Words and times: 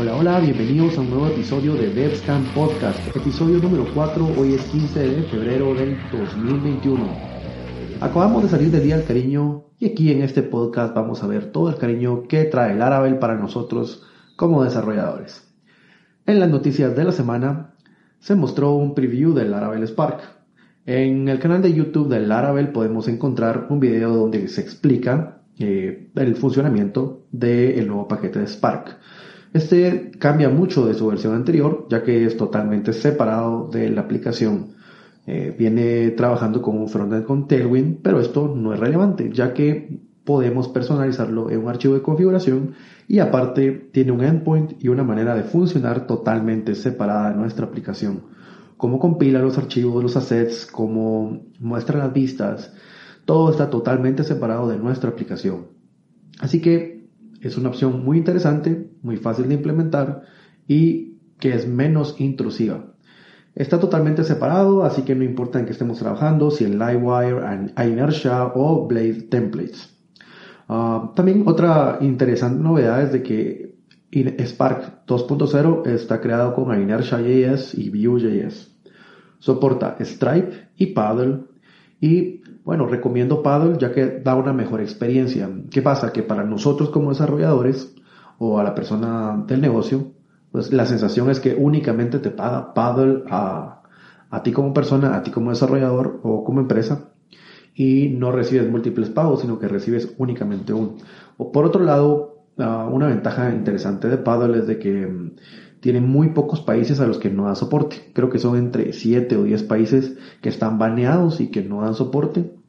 Hola, 0.00 0.16
hola, 0.16 0.40
bienvenidos 0.40 0.96
a 0.96 1.02
un 1.02 1.10
nuevo 1.10 1.26
episodio 1.26 1.74
de 1.74 1.92
DevScan 1.92 2.42
Podcast, 2.54 3.14
episodio 3.14 3.58
número 3.58 3.84
4, 3.92 4.28
hoy 4.38 4.54
es 4.54 4.62
15 4.62 4.98
de 4.98 5.22
febrero 5.24 5.74
del 5.74 5.94
2021. 6.10 7.06
Acabamos 8.00 8.44
de 8.44 8.48
salir 8.48 8.70
del 8.70 8.84
Día 8.84 8.96
del 8.96 9.06
Cariño 9.06 9.66
y 9.78 9.90
aquí 9.90 10.10
en 10.10 10.22
este 10.22 10.42
podcast 10.42 10.94
vamos 10.94 11.22
a 11.22 11.26
ver 11.26 11.52
todo 11.52 11.68
el 11.68 11.76
cariño 11.76 12.22
que 12.28 12.44
trae 12.44 12.72
el 12.72 12.78
Laravel 12.78 13.18
para 13.18 13.34
nosotros 13.34 14.02
como 14.36 14.64
desarrolladores. 14.64 15.46
En 16.24 16.40
las 16.40 16.48
noticias 16.48 16.96
de 16.96 17.04
la 17.04 17.12
semana 17.12 17.74
se 18.20 18.34
mostró 18.34 18.72
un 18.72 18.94
preview 18.94 19.34
del 19.34 19.50
Laravel 19.50 19.86
Spark. 19.86 20.22
En 20.86 21.28
el 21.28 21.38
canal 21.40 21.60
de 21.60 21.74
YouTube 21.74 22.08
del 22.08 22.26
Laravel 22.26 22.72
podemos 22.72 23.06
encontrar 23.06 23.66
un 23.68 23.80
video 23.80 24.16
donde 24.16 24.48
se 24.48 24.62
explica 24.62 25.42
eh, 25.58 26.10
el 26.14 26.36
funcionamiento 26.36 27.26
del 27.32 27.86
nuevo 27.86 28.08
paquete 28.08 28.38
de 28.38 28.46
Spark. 28.46 28.98
Este 29.52 30.12
cambia 30.18 30.48
mucho 30.48 30.86
de 30.86 30.94
su 30.94 31.08
versión 31.08 31.34
anterior, 31.34 31.86
ya 31.90 32.02
que 32.02 32.24
es 32.24 32.36
totalmente 32.36 32.92
separado 32.92 33.68
de 33.68 33.90
la 33.90 34.02
aplicación. 34.02 34.74
Eh, 35.26 35.54
viene 35.58 36.10
trabajando 36.10 36.62
con 36.62 36.78
un 36.78 36.88
frontend 36.88 37.24
con 37.24 37.48
Tailwind, 37.48 37.98
pero 38.02 38.20
esto 38.20 38.52
no 38.54 38.72
es 38.72 38.80
relevante, 38.80 39.30
ya 39.32 39.52
que 39.52 40.00
podemos 40.24 40.68
personalizarlo 40.68 41.50
en 41.50 41.58
un 41.58 41.68
archivo 41.68 41.94
de 41.94 42.02
configuración 42.02 42.74
y 43.08 43.18
aparte 43.18 43.72
tiene 43.92 44.12
un 44.12 44.22
endpoint 44.22 44.82
y 44.82 44.88
una 44.88 45.02
manera 45.02 45.34
de 45.34 45.42
funcionar 45.42 46.06
totalmente 46.06 46.74
separada 46.76 47.30
de 47.30 47.36
nuestra 47.36 47.66
aplicación. 47.66 48.22
Cómo 48.76 48.98
compila 48.98 49.40
los 49.40 49.58
archivos, 49.58 50.02
los 50.02 50.16
assets, 50.16 50.66
cómo 50.66 51.42
muestra 51.58 51.98
las 51.98 52.12
vistas, 52.12 52.72
todo 53.24 53.50
está 53.50 53.68
totalmente 53.68 54.22
separado 54.22 54.68
de 54.68 54.78
nuestra 54.78 55.10
aplicación. 55.10 55.66
Así 56.40 56.60
que 56.60 56.99
es 57.40 57.56
una 57.56 57.70
opción 57.70 58.04
muy 58.04 58.18
interesante, 58.18 58.90
muy 59.02 59.16
fácil 59.16 59.48
de 59.48 59.54
implementar 59.54 60.22
y 60.68 61.18
que 61.38 61.54
es 61.54 61.66
menos 61.66 62.16
intrusiva. 62.18 62.94
Está 63.54 63.80
totalmente 63.80 64.24
separado, 64.24 64.84
así 64.84 65.02
que 65.02 65.14
no 65.14 65.24
importa 65.24 65.58
en 65.58 65.66
qué 65.66 65.72
estemos 65.72 65.98
trabajando, 65.98 66.50
si 66.50 66.64
en 66.64 66.78
Livewire, 66.78 67.72
Inertia 67.76 68.52
o 68.54 68.86
Blade 68.86 69.22
Templates. 69.22 69.96
Ah, 70.68 71.12
también 71.16 71.42
otra 71.46 71.98
interesante 72.00 72.62
novedad 72.62 73.02
es 73.02 73.12
de 73.12 73.22
que 73.22 73.74
Spark 74.12 75.06
2.0 75.06 75.86
está 75.86 76.20
creado 76.20 76.54
con 76.54 76.80
Inertia.js 76.80 77.74
y 77.74 77.90
Vue.js. 77.90 78.76
Soporta 79.40 79.96
Stripe 80.00 80.68
y 80.76 80.86
Paddle 80.86 81.40
y 82.00 82.42
bueno, 82.70 82.86
recomiendo 82.86 83.42
Paddle 83.42 83.78
ya 83.78 83.90
que 83.90 84.20
da 84.20 84.36
una 84.36 84.52
mejor 84.52 84.80
experiencia. 84.80 85.50
¿Qué 85.72 85.82
pasa? 85.82 86.12
Que 86.12 86.22
para 86.22 86.44
nosotros 86.44 86.90
como 86.90 87.08
desarrolladores 87.08 87.96
o 88.38 88.60
a 88.60 88.62
la 88.62 88.76
persona 88.76 89.42
del 89.44 89.60
negocio, 89.60 90.12
pues 90.52 90.72
la 90.72 90.86
sensación 90.86 91.30
es 91.30 91.40
que 91.40 91.56
únicamente 91.56 92.20
te 92.20 92.30
paga 92.30 92.72
Paddle 92.72 93.24
a, 93.28 93.82
a 94.30 94.42
ti 94.44 94.52
como 94.52 94.72
persona, 94.72 95.16
a 95.16 95.24
ti 95.24 95.32
como 95.32 95.50
desarrollador 95.50 96.20
o 96.22 96.44
como 96.44 96.60
empresa 96.60 97.10
y 97.74 98.10
no 98.10 98.30
recibes 98.30 98.70
múltiples 98.70 99.10
pagos, 99.10 99.40
sino 99.40 99.58
que 99.58 99.66
recibes 99.66 100.14
únicamente 100.18 100.72
uno. 100.72 100.94
O 101.38 101.50
por 101.50 101.64
otro 101.64 101.82
lado, 101.82 102.44
ah, 102.58 102.88
una 102.88 103.08
ventaja 103.08 103.52
interesante 103.52 104.06
de 104.06 104.16
Paddle 104.16 104.58
es 104.58 104.68
de 104.68 104.78
que 104.78 105.08
mm, 105.08 105.30
tiene 105.80 106.00
muy 106.00 106.28
pocos 106.28 106.60
países 106.60 107.00
a 107.00 107.06
los 107.08 107.18
que 107.18 107.30
no 107.30 107.46
da 107.46 107.56
soporte. 107.56 108.12
Creo 108.12 108.30
que 108.30 108.38
son 108.38 108.56
entre 108.56 108.92
7 108.92 109.36
o 109.38 109.42
10 109.42 109.64
países 109.64 110.16
que 110.40 110.50
están 110.50 110.78
baneados 110.78 111.40
y 111.40 111.48
que 111.48 111.64
no 111.64 111.82
dan 111.82 111.94
soporte. 111.94 112.59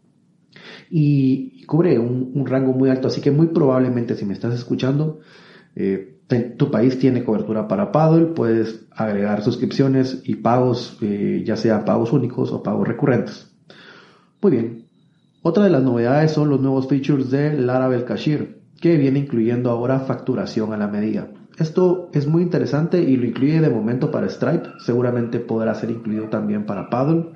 Y 0.94 1.66
cubre 1.68 1.98
un, 1.98 2.46
rango 2.46 2.74
muy 2.74 2.90
alto, 2.90 3.08
así 3.08 3.22
que 3.22 3.32
muy 3.32 3.48
probablemente 3.48 4.16
si 4.16 4.26
me 4.26 4.34
estás 4.34 4.54
escuchando, 4.54 5.22
eh, 5.74 6.20
tu 6.58 6.70
país 6.70 7.00
tiene 7.00 7.24
cobertura 7.24 7.68
para 7.70 7.94
Paddle, 7.94 8.28
puedes 8.28 8.86
agregar 8.92 9.42
suscripciones 9.42 10.22
y 10.26 10.36
pagos, 10.36 10.98
eh, 11.02 11.44
ya 11.46 11.56
sea 11.56 11.86
pagos 11.86 12.12
únicos 12.12 12.52
o 12.52 12.62
pagos 12.62 12.88
recurrentes. 12.88 13.50
Muy 14.42 14.52
bien. 14.52 14.86
Otra 15.44 15.64
de 15.64 15.70
las 15.70 15.82
novedades 15.82 16.32
son 16.32 16.50
los 16.50 16.60
nuevos 16.60 16.88
features 16.88 17.32
de 17.32 17.54
Laravel 17.54 18.04
Cashier, 18.04 18.60
que 18.80 18.98
viene 18.98 19.20
incluyendo 19.20 19.72
ahora 19.72 20.02
facturación 20.02 20.74
a 20.74 20.78
la 20.78 20.88
medida. 20.88 21.30
Esto 21.58 22.10
es 22.14 22.28
muy 22.28 22.44
interesante 22.44 23.02
y 23.02 23.16
lo 23.18 23.26
incluye 23.26 23.62
de 23.62 23.70
momento 23.70 24.12
para 24.12 24.30
Stripe, 24.30 24.70
seguramente 24.80 25.40
podrá 25.40 25.74
ser 25.76 25.92
incluido 25.92 26.26
también 26.26 26.66
para 26.66 26.90
Paddle. 26.90 27.30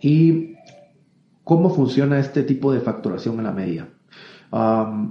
¿Y 0.00 0.53
cómo 1.44 1.70
funciona 1.70 2.18
este 2.18 2.42
tipo 2.42 2.72
de 2.72 2.80
facturación 2.80 3.38
a 3.40 3.42
la 3.42 3.52
medida? 3.52 3.88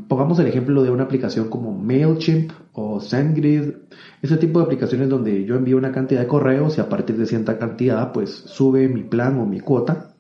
pongamos 0.08 0.40
el 0.40 0.48
ejemplo 0.48 0.84
de 0.84 0.90
una 0.90 1.04
aplicación 1.04 1.50
como 1.50 1.74
MailChimp 1.74 2.54
o 2.72 3.02
SendGrid, 3.02 3.74
ese 4.22 4.38
tipo 4.38 4.60
de 4.60 4.66
aplicaciones 4.66 5.10
donde 5.10 5.44
yo 5.44 5.56
envío 5.56 5.76
una 5.76 5.92
cantidad 5.92 6.22
de 6.22 6.28
correos 6.28 6.78
y 6.78 6.82
a 6.82 6.88
partir 6.88 7.18
de 7.18 7.26
cierta 7.26 7.58
cantidad 7.58 8.14
pues 8.14 8.30
sube 8.32 8.88
mi 8.88 9.04
plan 9.04 9.38
o 9.40 9.46
mi 9.46 9.60
cuota. 9.60 10.14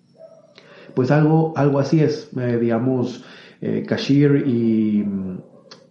Pues 0.94 1.10
algo, 1.10 1.54
algo 1.56 1.80
así 1.80 2.02
es, 2.02 2.30
eh, 2.38 2.58
digamos, 2.60 3.24
eh, 3.62 3.86
Cashier 3.88 4.46
y, 4.46 5.06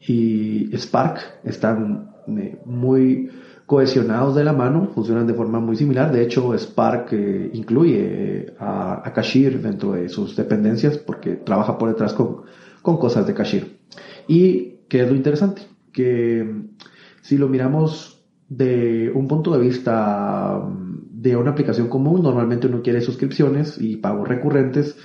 y 0.06 0.70
Spark 0.76 1.40
están 1.44 2.10
muy 2.66 3.30
cohesionados 3.72 4.34
de 4.34 4.44
la 4.44 4.52
mano, 4.52 4.90
funcionan 4.94 5.26
de 5.26 5.32
forma 5.32 5.58
muy 5.58 5.76
similar. 5.76 6.12
De 6.12 6.22
hecho, 6.22 6.52
Spark 6.52 7.08
eh, 7.12 7.50
incluye 7.54 8.00
eh, 8.00 8.54
a, 8.58 9.02
a 9.02 9.22
dentro 9.62 9.92
de 9.92 10.10
sus 10.10 10.36
dependencias 10.36 10.98
porque 10.98 11.36
trabaja 11.36 11.78
por 11.78 11.88
detrás 11.88 12.12
con, 12.12 12.42
con 12.82 12.98
cosas 12.98 13.26
de 13.26 13.32
Cashier. 13.32 13.78
Y 14.28 14.80
qué 14.90 15.00
es 15.04 15.08
lo 15.08 15.16
interesante, 15.16 15.62
que 15.90 16.44
mm, 16.44 16.68
si 17.22 17.38
lo 17.38 17.48
miramos 17.48 18.22
de 18.50 19.10
un 19.14 19.26
punto 19.26 19.56
de 19.56 19.60
vista 19.60 20.60
mm, 20.62 21.22
de 21.22 21.34
una 21.36 21.52
aplicación 21.52 21.88
común, 21.88 22.22
normalmente 22.22 22.66
uno 22.66 22.82
quiere 22.82 23.00
suscripciones 23.00 23.80
y 23.80 23.96
pagos 23.96 24.28
recurrentes, 24.28 24.98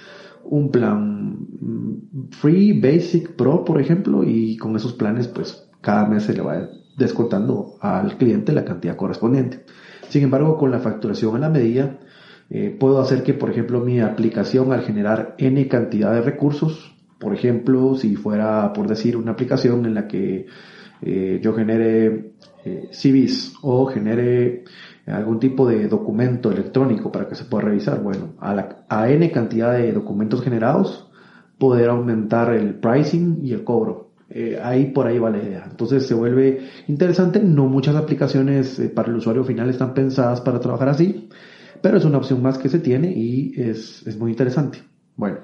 un 0.44 0.72
plan 0.72 1.48
mm, 1.62 2.32
free, 2.32 2.78
basic, 2.78 3.32
pro, 3.38 3.64
por 3.64 3.80
ejemplo, 3.80 4.26
y 4.26 4.58
con 4.58 4.76
esos 4.76 4.92
planes, 4.92 5.30
pues 5.30 5.70
cada 5.80 6.06
mes 6.06 6.24
se 6.24 6.34
le 6.34 6.42
va 6.42 6.68
descontando 6.98 7.76
al 7.80 8.18
cliente 8.18 8.52
la 8.52 8.66
cantidad 8.66 8.98
correspondiente. 8.98 9.64
Sin 10.10 10.24
embargo, 10.24 10.58
con 10.58 10.72
la 10.72 10.80
facturación 10.80 11.36
a 11.36 11.40
la 11.40 11.50
medida, 11.50 12.00
eh, 12.50 12.76
puedo 12.78 13.00
hacer 13.00 13.24
que, 13.24 13.34
por 13.34 13.50
ejemplo, 13.50 13.82
mi 13.82 14.00
aplicación 14.02 14.74
al 14.74 14.82
generar 14.82 15.36
n 15.38 15.68
cantidad 15.68 16.14
de 16.14 16.22
recursos, 16.22 16.96
por 17.20 17.34
ejemplo, 17.34 17.96
si 17.96 18.16
fuera, 18.16 18.74
por 18.74 18.88
decir, 18.88 19.16
una 19.18 19.32
aplicación 19.32 19.86
en 19.86 19.94
la 19.94 20.08
que 20.08 20.48
eh, 21.02 21.40
yo 21.42 21.54
genere 21.54 22.34
eh, 22.66 22.90
CVs 22.92 23.56
o 23.62 23.86
genere 23.88 24.64
algún 25.06 25.40
tipo 25.40 25.68
de 25.68 25.88
documento 25.88 26.52
electrónico 26.52 27.12
para 27.12 27.28
que 27.28 27.36
se 27.36 27.46
pueda 27.46 27.66
revisar, 27.66 28.02
bueno, 28.02 28.34
a, 28.40 28.84
a 28.90 29.10
n 29.10 29.32
cantidad 29.32 29.74
de 29.74 29.94
documentos 29.94 30.42
generados, 30.42 31.10
poder 31.58 31.90
aumentar 31.90 32.54
el 32.54 32.76
pricing 32.76 33.40
y 33.44 33.54
el 33.54 33.64
cobro. 33.64 34.07
Eh, 34.30 34.60
ahí 34.62 34.88
por 34.88 35.08
ahí 35.08 35.20
va 35.20 35.30
la 35.30 35.38
idea. 35.38 35.68
Entonces 35.70 36.06
se 36.06 36.14
vuelve 36.14 36.68
interesante. 36.88 37.40
No 37.40 37.66
muchas 37.66 37.96
aplicaciones 37.96 38.78
eh, 38.80 38.90
para 38.90 39.10
el 39.10 39.16
usuario 39.16 39.44
final 39.44 39.70
están 39.70 39.94
pensadas 39.94 40.42
para 40.42 40.60
trabajar 40.60 40.90
así, 40.90 41.30
pero 41.82 41.98
es 41.98 42.06
una 42.06 42.18
opción 42.18 42.42
más 42.42 42.58
que 42.58 42.70
se 42.70 42.80
tiene 42.80 43.12
y 43.12 43.54
es, 43.56 44.06
es 44.06 44.18
muy 44.18 44.32
interesante. 44.32 44.80
Bueno, 45.16 45.40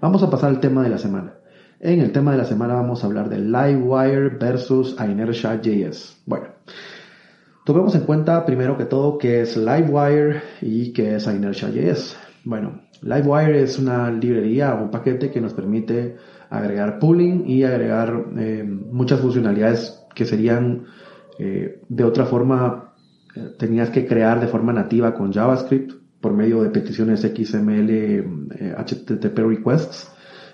vamos 0.00 0.22
a 0.22 0.30
pasar 0.30 0.50
al 0.50 0.60
tema 0.60 0.82
de 0.82 0.90
la 0.90 0.98
semana. 0.98 1.34
En 1.80 2.00
el 2.00 2.12
tema 2.12 2.32
de 2.32 2.38
la 2.38 2.44
semana 2.44 2.74
vamos 2.74 3.02
a 3.02 3.06
hablar 3.06 3.28
de 3.28 3.38
Livewire 3.38 4.30
versus 4.30 4.96
Inertia.js. 4.98 6.22
Bueno, 6.26 6.48
tomemos 7.64 7.94
en 7.94 8.02
cuenta 8.02 8.44
primero 8.44 8.76
que 8.76 8.84
todo 8.84 9.16
qué 9.16 9.42
es 9.42 9.56
Livewire 9.56 10.42
y 10.60 10.92
qué 10.92 11.14
es 11.14 11.26
Inertia.js. 11.26 12.16
Bueno, 12.44 12.80
Livewire 13.00 13.62
es 13.62 13.78
una 13.78 14.10
librería 14.10 14.74
o 14.74 14.82
un 14.82 14.90
paquete 14.90 15.30
que 15.30 15.40
nos 15.40 15.54
permite 15.54 16.16
agregar 16.50 16.98
pooling 16.98 17.44
y 17.46 17.64
agregar 17.64 18.26
eh, 18.38 18.64
muchas 18.64 19.20
funcionalidades 19.20 20.02
que 20.14 20.24
serían 20.24 20.86
eh, 21.38 21.80
de 21.88 22.04
otra 22.04 22.26
forma 22.26 22.94
eh, 23.34 23.54
tenías 23.58 23.90
que 23.90 24.06
crear 24.06 24.40
de 24.40 24.48
forma 24.48 24.72
nativa 24.72 25.14
con 25.14 25.32
JavaScript 25.32 25.92
por 26.20 26.32
medio 26.32 26.62
de 26.62 26.70
peticiones 26.70 27.20
XML 27.20 28.48
HTTP 28.76 29.38
requests 29.38 30.10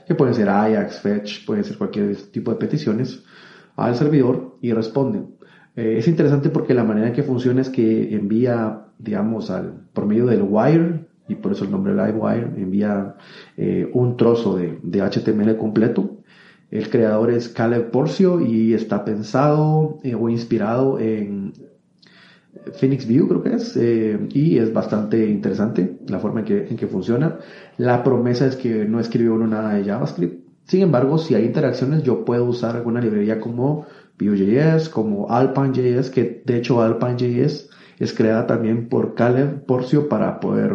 que 0.07 0.15
pueden 0.15 0.35
ser 0.35 0.51
Ajax, 0.51 1.01
Fetch, 1.01 1.47
pueden 1.47 1.65
ser 1.65 1.79
cualquier 1.79 2.15
tipo 2.31 2.51
de 2.51 2.59
peticiones 2.59 3.23
al 3.77 3.95
servidor 3.95 4.59
y 4.61 4.73
responden. 4.73 5.37
es 5.75 6.07
interesante 6.07 6.51
porque 6.51 6.75
la 6.75 6.85
manera 6.85 7.09
en 7.09 7.15
que 7.15 7.23
funciona 7.23 7.63
es 7.63 7.71
que 7.71 8.15
envía, 8.15 8.89
digamos, 8.99 9.51
al, 9.51 9.87
por 9.95 10.05
medio 10.05 10.27
del 10.27 10.43
wire 10.43 11.04
y 11.29 11.35
por 11.37 11.53
eso 11.53 11.65
el 11.65 11.71
nombre 11.71 11.95
Livewire, 11.95 12.51
envía 12.57 13.17
eh, 13.57 13.89
un 13.93 14.17
trozo 14.17 14.57
de, 14.57 14.79
HTML 15.01 15.57
completo. 15.57 16.19
El 16.71 16.91
creador 16.91 17.31
es 17.31 17.49
Caleb 17.49 17.91
Porcio 17.91 18.41
y 18.41 18.75
está 18.75 19.05
pensado 19.05 20.01
eh, 20.03 20.15
o 20.15 20.29
inspirado 20.29 20.99
en 20.99 21.53
Phoenix 22.73 23.07
View, 23.07 23.29
creo 23.29 23.43
que 23.43 23.55
es, 23.55 23.77
eh, 23.77 24.19
y 24.31 24.59
es 24.59 24.73
bastante 24.73 25.27
interesante 25.29 25.99
la 26.09 26.19
forma 26.19 26.41
en 26.41 26.47
que, 26.47 26.67
en 26.69 26.77
que 26.77 26.87
funciona. 26.87 27.39
La 27.77 28.03
promesa 28.03 28.47
es 28.47 28.57
que 28.57 28.85
no 28.85 29.01
escribió 29.01 29.35
uno 29.35 29.47
nada 29.47 29.75
de 29.75 29.85
JavaScript. 29.85 30.45
Sin 30.65 30.81
embargo, 30.81 31.19
si 31.19 31.35
hay 31.35 31.45
interacciones, 31.45 32.03
yo 32.03 32.25
puedo 32.25 32.45
usar 32.45 32.77
alguna 32.77 33.01
librería 33.01 33.39
como 33.39 33.87
Vue.js, 34.19 34.89
como 34.89 35.31
Alpine.js, 35.31 36.11
que 36.11 36.43
de 36.45 36.57
hecho 36.57 36.81
Alpine.js 36.81 37.71
es 37.99 38.13
creada 38.13 38.47
también 38.47 38.89
por 38.89 39.15
Caleb 39.15 39.67
Porcio 39.67 40.09
para 40.09 40.41
poder 40.41 40.73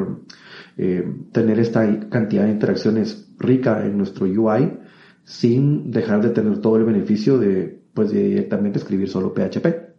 eh, 0.81 1.03
tener 1.33 1.59
esta 1.59 2.07
cantidad 2.07 2.45
de 2.45 2.51
interacciones 2.51 3.33
rica 3.37 3.85
en 3.85 3.97
nuestro 3.97 4.25
UI 4.25 4.79
sin 5.25 5.91
dejar 5.91 6.21
de 6.21 6.29
tener 6.29 6.59
todo 6.59 6.77
el 6.77 6.85
beneficio 6.85 7.37
de, 7.37 7.81
pues, 7.93 8.11
directamente 8.11 8.79
escribir 8.79 9.09
solo 9.09 9.33
PHP. 9.33 9.89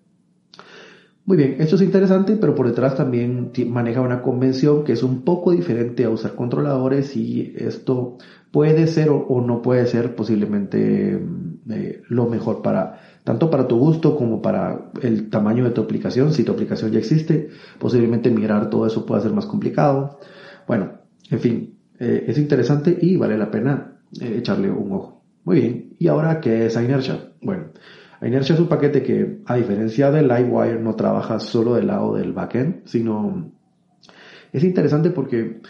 Muy 1.27 1.37
bien, 1.37 1.57
esto 1.59 1.77
es 1.77 1.83
interesante, 1.83 2.35
pero 2.37 2.55
por 2.55 2.67
detrás 2.67 2.97
también 2.97 3.53
maneja 3.67 4.01
una 4.01 4.23
convención 4.23 4.83
que 4.83 4.93
es 4.93 5.03
un 5.03 5.21
poco 5.21 5.53
diferente 5.53 6.05
a 6.05 6.09
usar 6.09 6.35
controladores 6.35 7.15
y 7.15 7.53
esto 7.59 8.17
puede 8.51 8.87
ser 8.87 9.11
o, 9.11 9.43
no 9.47 9.61
puede 9.61 9.87
ser 9.87 10.17
posiblemente 10.17 11.21
eh, 11.69 12.03
lo 12.09 12.27
mejor 12.27 12.63
para 12.63 13.01
tanto 13.23 13.51
para 13.51 13.69
tu 13.69 13.79
gusto 13.79 14.17
como 14.17 14.41
para 14.41 14.91
el 15.03 15.29
tamaño 15.29 15.65
de 15.65 15.73
tu 15.73 15.83
aplicación. 15.83 16.33
Si 16.33 16.43
tu 16.43 16.53
aplicación 16.53 16.91
ya 16.91 16.99
existe, 16.99 17.51
posiblemente 17.79 18.31
migrar 18.31 18.71
todo 18.71 18.87
eso 18.87 19.05
pueda 19.05 19.21
ser 19.21 19.35
más 19.35 19.45
complicado. 19.45 20.19
Bueno, 20.71 21.01
en 21.29 21.41
fin, 21.41 21.81
eh, 21.99 22.27
es 22.29 22.39
interesante 22.39 22.97
y 23.03 23.17
vale 23.17 23.37
la 23.37 23.51
pena 23.51 23.99
eh, 24.21 24.37
echarle 24.39 24.71
un 24.71 24.93
ojo. 24.93 25.25
Muy 25.43 25.61
bien, 25.61 25.97
¿y 25.99 26.07
ahora 26.07 26.41
qué 26.41 26.67
es 26.67 26.77
Inertia? 26.77 27.33
Bueno, 27.43 27.73
Inertia 28.23 28.55
es 28.55 28.61
un 28.61 28.69
paquete 28.69 29.03
que, 29.03 29.41
a 29.47 29.57
diferencia 29.57 30.13
de 30.13 30.23
Livewire, 30.23 30.79
no 30.79 30.95
trabaja 30.95 31.41
solo 31.41 31.75
del 31.75 31.89
lado 31.89 32.15
del 32.15 32.33
backend, 32.33 32.87
sino 32.87 33.51
es 34.53 34.63
interesante 34.63 35.11
porque 35.11 35.61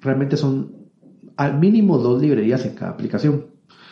realmente 0.00 0.38
son 0.38 0.88
al 1.36 1.58
mínimo 1.58 1.98
dos 1.98 2.22
librerías 2.22 2.64
en 2.64 2.74
cada 2.74 2.92
aplicación. 2.92 3.48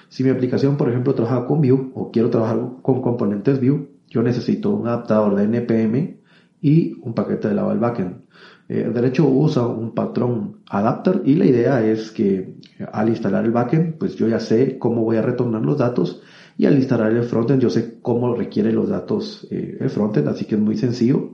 Si 0.09 0.25
mi 0.25 0.31
aplicación, 0.31 0.79
por 0.79 0.89
ejemplo, 0.89 1.15
trabaja 1.15 1.45
con 1.45 1.61
Vue 1.61 1.91
o 1.93 2.11
quiero 2.11 2.31
trabajar 2.31 2.59
con 2.81 3.03
componentes 3.03 3.61
Vue, 3.61 3.91
yo 4.09 4.23
necesito 4.23 4.71
un 4.71 4.89
adaptador 4.89 5.35
de 5.35 5.45
NPM 5.45 6.17
y 6.63 6.95
un 7.03 7.13
paquete 7.13 7.49
de 7.49 7.55
lado 7.57 7.69
del 7.69 7.79
backend. 7.79 8.23
Eh, 8.69 8.91
de 8.93 9.07
hecho 9.07 9.29
usa 9.29 9.67
un 9.67 9.95
patrón 9.95 10.57
adapter 10.69 11.23
y 11.25 11.37
la 11.37 11.47
idea 11.47 11.87
es 11.87 12.11
que 12.11 12.55
al 12.93 13.09
instalar 13.09 13.45
el 13.45 13.53
backend, 13.53 13.95
pues 13.99 14.17
yo 14.17 14.29
ya 14.29 14.41
sé 14.41 14.79
cómo 14.79 15.03
voy 15.05 15.17
a 15.17 15.23
retornar 15.23 15.63
los 15.63 15.79
datos 15.79 16.23
y 16.59 16.67
al 16.67 16.77
instalar 16.77 17.13
el 17.13 17.23
frontend 17.23 17.61
yo 17.61 17.71
sé 17.71 17.99
cómo 18.03 18.35
requiere 18.35 18.73
los 18.73 18.89
datos 18.89 19.47
eh, 19.51 19.77
el 19.81 19.91
frontend, 19.91 20.29
así 20.29 20.47
que 20.47 20.57
es 20.57 20.61
muy 20.61 20.77
sencillo 20.77 21.31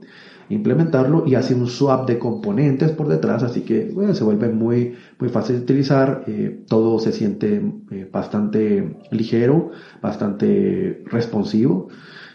implementarlo 0.49 1.23
y 1.25 1.35
hace 1.35 1.55
un 1.55 1.67
swap 1.67 2.07
de 2.07 2.19
componentes 2.19 2.91
por 2.91 3.07
detrás, 3.07 3.43
así 3.43 3.61
que 3.61 3.89
bueno, 3.93 4.13
se 4.13 4.23
vuelve 4.23 4.49
muy, 4.49 4.93
muy 5.19 5.29
fácil 5.29 5.57
de 5.57 5.61
utilizar, 5.63 6.23
eh, 6.27 6.63
todo 6.67 6.99
se 6.99 7.11
siente 7.11 7.61
eh, 7.91 8.09
bastante 8.11 8.97
ligero, 9.11 9.71
bastante 10.01 11.03
responsivo 11.05 11.87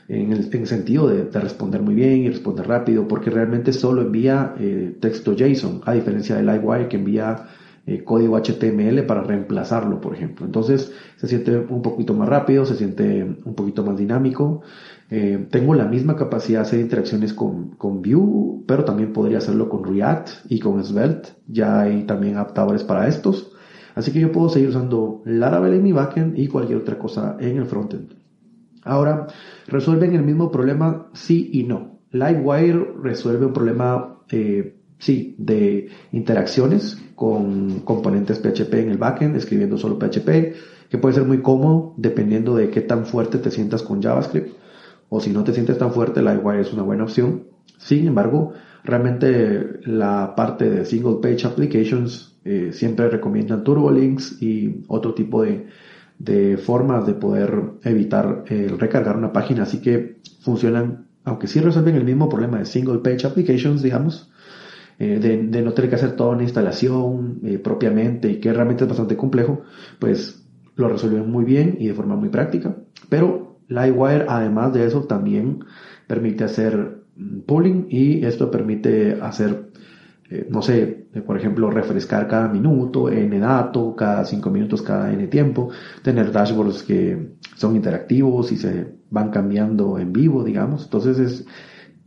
en 0.08 0.32
el, 0.32 0.48
en 0.52 0.66
sentido 0.66 1.08
de, 1.08 1.24
de, 1.24 1.40
responder 1.40 1.82
muy 1.82 1.94
bien 1.94 2.24
y 2.24 2.30
responder 2.30 2.66
rápido, 2.66 3.06
porque 3.06 3.30
realmente 3.30 3.72
solo 3.72 4.02
envía 4.02 4.54
texto 5.00 5.34
JSON, 5.36 5.82
a 5.84 5.92
diferencia 5.92 6.36
de 6.36 6.42
Livewire 6.42 6.88
que 6.88 6.96
envía 6.96 7.46
eh, 7.88 8.04
código 8.04 8.36
HTML 8.36 9.06
para 9.06 9.22
reemplazarlo, 9.22 9.98
por 9.98 10.14
ejemplo. 10.14 10.44
Entonces 10.44 10.92
se 11.16 11.26
siente 11.26 11.56
un 11.56 11.80
poquito 11.80 12.12
más 12.12 12.28
rápido, 12.28 12.66
se 12.66 12.74
siente 12.74 13.24
un 13.24 13.54
poquito 13.54 13.82
más 13.82 13.96
dinámico. 13.96 14.60
Eh, 15.08 15.46
tengo 15.50 15.74
la 15.74 15.86
misma 15.86 16.14
capacidad 16.14 16.60
de 16.60 16.66
hacer 16.66 16.80
interacciones 16.80 17.32
con, 17.32 17.70
con 17.78 18.02
Vue, 18.02 18.62
pero 18.66 18.84
también 18.84 19.14
podría 19.14 19.38
hacerlo 19.38 19.70
con 19.70 19.84
React 19.84 20.28
y 20.50 20.58
con 20.58 20.84
Svelte. 20.84 21.30
Ya 21.46 21.80
hay 21.80 22.02
también 22.02 22.34
adaptadores 22.34 22.84
para 22.84 23.08
estos. 23.08 23.52
Así 23.94 24.12
que 24.12 24.20
yo 24.20 24.32
puedo 24.32 24.50
seguir 24.50 24.68
usando 24.68 25.22
Laravel 25.24 25.72
en 25.72 25.82
mi 25.82 25.92
backend 25.92 26.38
y 26.38 26.46
cualquier 26.46 26.80
otra 26.80 26.98
cosa 26.98 27.38
en 27.40 27.56
el 27.56 27.64
frontend. 27.64 28.27
Ahora, 28.84 29.26
resuelven 29.66 30.14
el 30.14 30.22
mismo 30.22 30.50
problema 30.50 31.08
sí 31.12 31.50
y 31.52 31.64
no. 31.64 31.98
Livewire 32.10 32.94
resuelve 33.02 33.46
un 33.46 33.52
problema 33.52 34.18
eh, 34.30 34.78
sí, 34.98 35.34
de 35.38 35.88
interacciones 36.12 36.98
con 37.14 37.80
componentes 37.80 38.38
PHP 38.38 38.74
en 38.74 38.90
el 38.90 38.98
backend, 38.98 39.36
escribiendo 39.36 39.76
solo 39.76 39.98
PHP, 39.98 40.54
que 40.88 40.98
puede 40.98 41.14
ser 41.14 41.24
muy 41.24 41.42
cómodo 41.42 41.94
dependiendo 41.96 42.56
de 42.56 42.70
qué 42.70 42.80
tan 42.80 43.06
fuerte 43.06 43.38
te 43.38 43.50
sientas 43.50 43.82
con 43.82 44.02
JavaScript. 44.02 44.56
O 45.08 45.20
si 45.20 45.30
no 45.30 45.44
te 45.44 45.52
sientes 45.52 45.78
tan 45.78 45.92
fuerte, 45.92 46.22
Livewire 46.22 46.60
es 46.60 46.72
una 46.72 46.82
buena 46.82 47.04
opción. 47.04 47.44
Sin 47.78 48.06
embargo, 48.06 48.52
realmente 48.84 49.80
la 49.84 50.34
parte 50.34 50.68
de 50.68 50.84
single 50.84 51.16
page 51.22 51.46
applications 51.46 52.38
eh, 52.44 52.70
siempre 52.72 53.08
recomiendan 53.08 53.64
turbolinks 53.64 54.40
y 54.42 54.84
otro 54.88 55.14
tipo 55.14 55.42
de, 55.42 55.66
de 56.18 56.56
formas 56.56 57.06
de 57.06 57.14
poder 57.14 57.62
evitar 57.84 58.44
el 58.48 58.78
recargar 58.78 59.16
una 59.16 59.32
página. 59.32 59.62
Así 59.62 59.80
que 59.80 60.20
funcionan, 60.40 61.06
aunque 61.24 61.46
sí 61.46 61.60
resuelven 61.60 61.96
el 61.96 62.04
mismo 62.04 62.28
problema 62.28 62.58
de 62.58 62.66
single 62.66 62.98
page 62.98 63.26
applications, 63.26 63.82
digamos, 63.82 64.30
eh, 64.98 65.20
de, 65.20 65.62
no 65.62 65.74
tener 65.74 65.90
que 65.90 65.96
hacer 65.96 66.16
toda 66.16 66.30
una 66.30 66.42
instalación 66.42 67.40
eh, 67.44 67.58
propiamente 67.58 68.28
y 68.30 68.40
que 68.40 68.52
realmente 68.52 68.82
es 68.82 68.88
bastante 68.88 69.16
complejo, 69.16 69.62
pues 70.00 70.44
lo 70.74 70.88
resuelven 70.88 71.30
muy 71.30 71.44
bien 71.44 71.76
y 71.78 71.88
de 71.88 71.94
forma 71.94 72.16
muy 72.16 72.30
práctica. 72.30 72.76
Pero 73.08 73.60
Livewire, 73.68 74.24
además 74.28 74.72
de 74.72 74.86
eso, 74.86 75.04
también 75.04 75.64
permite 76.08 76.44
hacer 76.44 77.02
mm, 77.16 77.40
pooling 77.40 77.86
y 77.90 78.24
esto 78.24 78.50
permite 78.50 79.18
hacer, 79.22 79.70
eh, 80.30 80.46
no 80.50 80.60
sé, 80.62 81.06
por 81.26 81.38
ejemplo, 81.38 81.70
refrescar 81.70 82.28
cada 82.28 82.48
minuto, 82.48 83.08
n 83.08 83.38
dato, 83.38 83.96
cada 83.96 84.24
5 84.24 84.50
minutos, 84.50 84.82
cada 84.82 85.12
n 85.12 85.26
tiempo, 85.28 85.70
tener 86.02 86.32
dashboards 86.32 86.82
que 86.82 87.36
son 87.56 87.76
interactivos 87.76 88.52
y 88.52 88.56
se 88.56 88.98
van 89.10 89.30
cambiando 89.30 89.98
en 89.98 90.12
vivo, 90.12 90.44
digamos. 90.44 90.84
Entonces 90.84 91.18
es, 91.18 91.46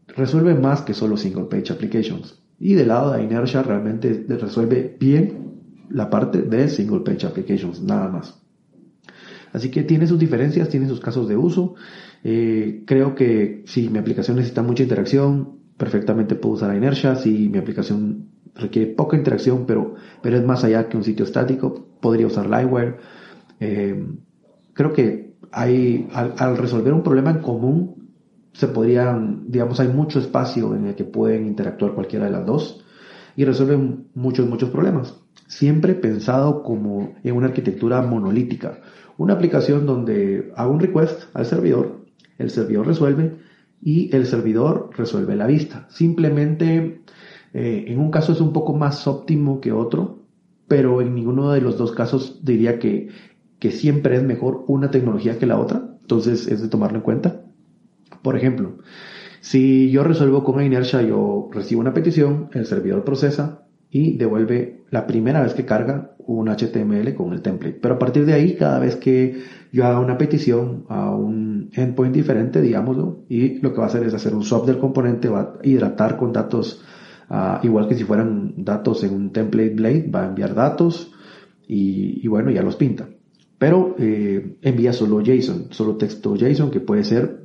resuelve 0.07 0.53
más 0.53 0.81
que 0.81 0.93
solo 0.93 1.17
single 1.17 1.45
page 1.45 1.73
applications. 1.73 2.41
Y 2.59 2.75
del 2.75 2.89
lado 2.89 3.13
de 3.13 3.23
Inertia 3.23 3.63
realmente 3.63 4.25
resuelve 4.27 4.95
bien 4.99 5.41
la 5.89 6.09
parte 6.09 6.43
de 6.43 6.69
Single 6.69 6.99
Page 6.99 7.25
Applications, 7.25 7.81
nada 7.81 8.07
más. 8.07 8.39
Así 9.51 9.69
que 9.69 9.83
tiene 9.83 10.07
sus 10.07 10.19
diferencias, 10.19 10.69
tiene 10.69 10.87
sus 10.87 10.99
casos 10.99 11.27
de 11.27 11.35
uso. 11.35 11.75
Eh, 12.23 12.83
creo 12.85 13.15
que 13.15 13.63
si 13.65 13.89
mi 13.89 13.97
aplicación 13.97 14.37
necesita 14.37 14.61
mucha 14.61 14.83
interacción, 14.83 15.60
perfectamente 15.81 16.35
puedo 16.35 16.53
usar 16.53 16.75
Inertia. 16.75 17.15
Si 17.15 17.49
mi 17.49 17.57
aplicación 17.57 18.27
requiere 18.53 18.93
poca 18.93 19.17
interacción, 19.17 19.65
pero, 19.65 19.95
pero 20.21 20.37
es 20.37 20.45
más 20.45 20.63
allá 20.63 20.87
que 20.87 20.95
un 20.95 21.03
sitio 21.03 21.25
estático, 21.25 21.87
podría 21.99 22.27
usar 22.27 22.47
Livewire. 22.47 22.97
Eh, 23.59 24.05
creo 24.73 24.93
que 24.93 25.33
hay, 25.51 26.07
al, 26.13 26.55
resolver 26.57 26.93
un 26.93 27.01
problema 27.01 27.31
en 27.31 27.39
común, 27.39 28.11
se 28.53 28.67
podrían, 28.67 29.45
digamos, 29.47 29.79
hay 29.79 29.87
mucho 29.87 30.19
espacio 30.19 30.75
en 30.75 30.85
el 30.85 30.93
que 30.93 31.03
pueden 31.03 31.47
interactuar 31.47 31.93
cualquiera 31.93 32.25
de 32.25 32.31
las 32.31 32.45
dos 32.45 32.85
y 33.35 33.43
resuelven 33.45 34.09
muchos, 34.13 34.47
muchos 34.47 34.69
problemas. 34.69 35.19
Siempre 35.47 35.95
pensado 35.95 36.61
como 36.61 37.15
en 37.23 37.35
una 37.35 37.47
arquitectura 37.47 38.03
monolítica. 38.03 38.81
Una 39.17 39.33
aplicación 39.33 39.87
donde 39.87 40.51
hago 40.55 40.73
un 40.73 40.79
request 40.79 41.23
al 41.33 41.47
servidor, 41.47 42.05
el 42.37 42.51
servidor 42.51 42.85
resuelve 42.85 43.35
y 43.81 44.15
el 44.15 44.25
servidor 44.25 44.91
resuelve 44.95 45.35
la 45.35 45.47
vista. 45.47 45.87
Simplemente, 45.89 47.01
eh, 47.53 47.85
en 47.87 47.99
un 47.99 48.11
caso 48.11 48.31
es 48.31 48.41
un 48.41 48.53
poco 48.53 48.73
más 48.73 49.07
óptimo 49.07 49.59
que 49.59 49.71
otro, 49.71 50.19
pero 50.67 51.01
en 51.01 51.15
ninguno 51.15 51.51
de 51.51 51.61
los 51.61 51.77
dos 51.77 51.91
casos 51.91 52.39
diría 52.43 52.79
que, 52.79 53.09
que 53.59 53.71
siempre 53.71 54.15
es 54.15 54.23
mejor 54.23 54.63
una 54.67 54.91
tecnología 54.91 55.39
que 55.39 55.45
la 55.47 55.59
otra. 55.59 55.97
Entonces 56.01 56.47
es 56.47 56.61
de 56.61 56.67
tomarlo 56.67 56.97
en 56.97 57.03
cuenta. 57.03 57.41
Por 58.21 58.37
ejemplo, 58.37 58.77
si 59.41 59.89
yo 59.89 60.03
resuelvo 60.03 60.43
con 60.43 60.63
inercia, 60.63 61.01
yo 61.01 61.49
recibo 61.51 61.81
una 61.81 61.93
petición, 61.93 62.49
el 62.53 62.65
servidor 62.65 63.03
procesa 63.03 63.65
y 63.89 64.15
devuelve 64.17 64.83
la 64.91 65.07
primera 65.07 65.41
vez 65.41 65.53
que 65.53 65.65
carga 65.65 66.15
un 66.19 66.47
HTML 66.47 67.13
con 67.15 67.33
el 67.33 67.41
template. 67.41 67.79
Pero 67.81 67.95
a 67.95 67.99
partir 67.99 68.25
de 68.25 68.33
ahí, 68.33 68.55
cada 68.55 68.79
vez 68.79 68.95
que 68.95 69.41
yo 69.71 69.85
haga 69.85 69.99
una 69.99 70.17
petición 70.17 70.85
a 70.89 71.15
un 71.15 71.69
endpoint 71.73 72.13
diferente, 72.13 72.61
digámoslo, 72.61 73.23
y 73.29 73.59
lo 73.59 73.71
que 73.71 73.79
va 73.79 73.85
a 73.85 73.87
hacer 73.87 74.03
es 74.03 74.13
hacer 74.13 74.35
un 74.35 74.43
swap 74.43 74.65
del 74.65 74.79
componente, 74.79 75.29
va 75.29 75.41
a 75.41 75.53
hidratar 75.63 76.17
con 76.17 76.33
datos, 76.33 76.83
ah, 77.29 77.61
igual 77.63 77.87
que 77.87 77.95
si 77.95 78.03
fueran 78.03 78.53
datos 78.57 79.03
en 79.03 79.13
un 79.13 79.31
template 79.31 79.75
blade, 79.75 80.09
va 80.13 80.23
a 80.23 80.27
enviar 80.27 80.53
datos 80.53 81.13
y, 81.67 82.27
bueno, 82.27 82.51
ya 82.51 82.63
los 82.63 82.75
pinta. 82.75 83.07
Pero 83.57 83.95
eh, 83.97 84.57
envía 84.61 84.91
solo 84.91 85.21
JSON, 85.21 85.67
solo 85.69 85.95
texto 85.95 86.35
JSON 86.35 86.69
que 86.69 86.81
puede 86.81 87.05
ser 87.05 87.43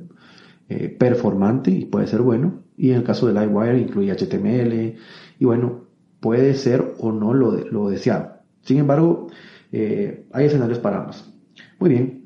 eh, 0.67 0.89
performante 0.89 1.71
y 1.71 1.85
puede 1.85 2.07
ser 2.07 2.21
bueno. 2.23 2.63
Y 2.75 2.89
en 2.89 2.97
el 2.97 3.03
caso 3.03 3.27
de 3.27 3.33
Livewire 3.33 3.79
incluye 3.79 4.11
HTML 4.11 4.95
y 5.39 5.45
bueno, 5.45 5.85
puede 6.19 6.55
ser 6.55 6.95
o 6.99 7.11
no 7.13 7.33
lo, 7.33 7.51
lo 7.51 7.89
deseado. 7.89 8.41
Sin 8.63 8.79
embargo, 8.79 9.27
eh, 9.71 10.25
hay 10.33 10.45
escenarios 10.47 10.79
para 10.79 10.99
ambos. 10.99 11.36
Muy 11.79 11.89
bien. 11.89 12.23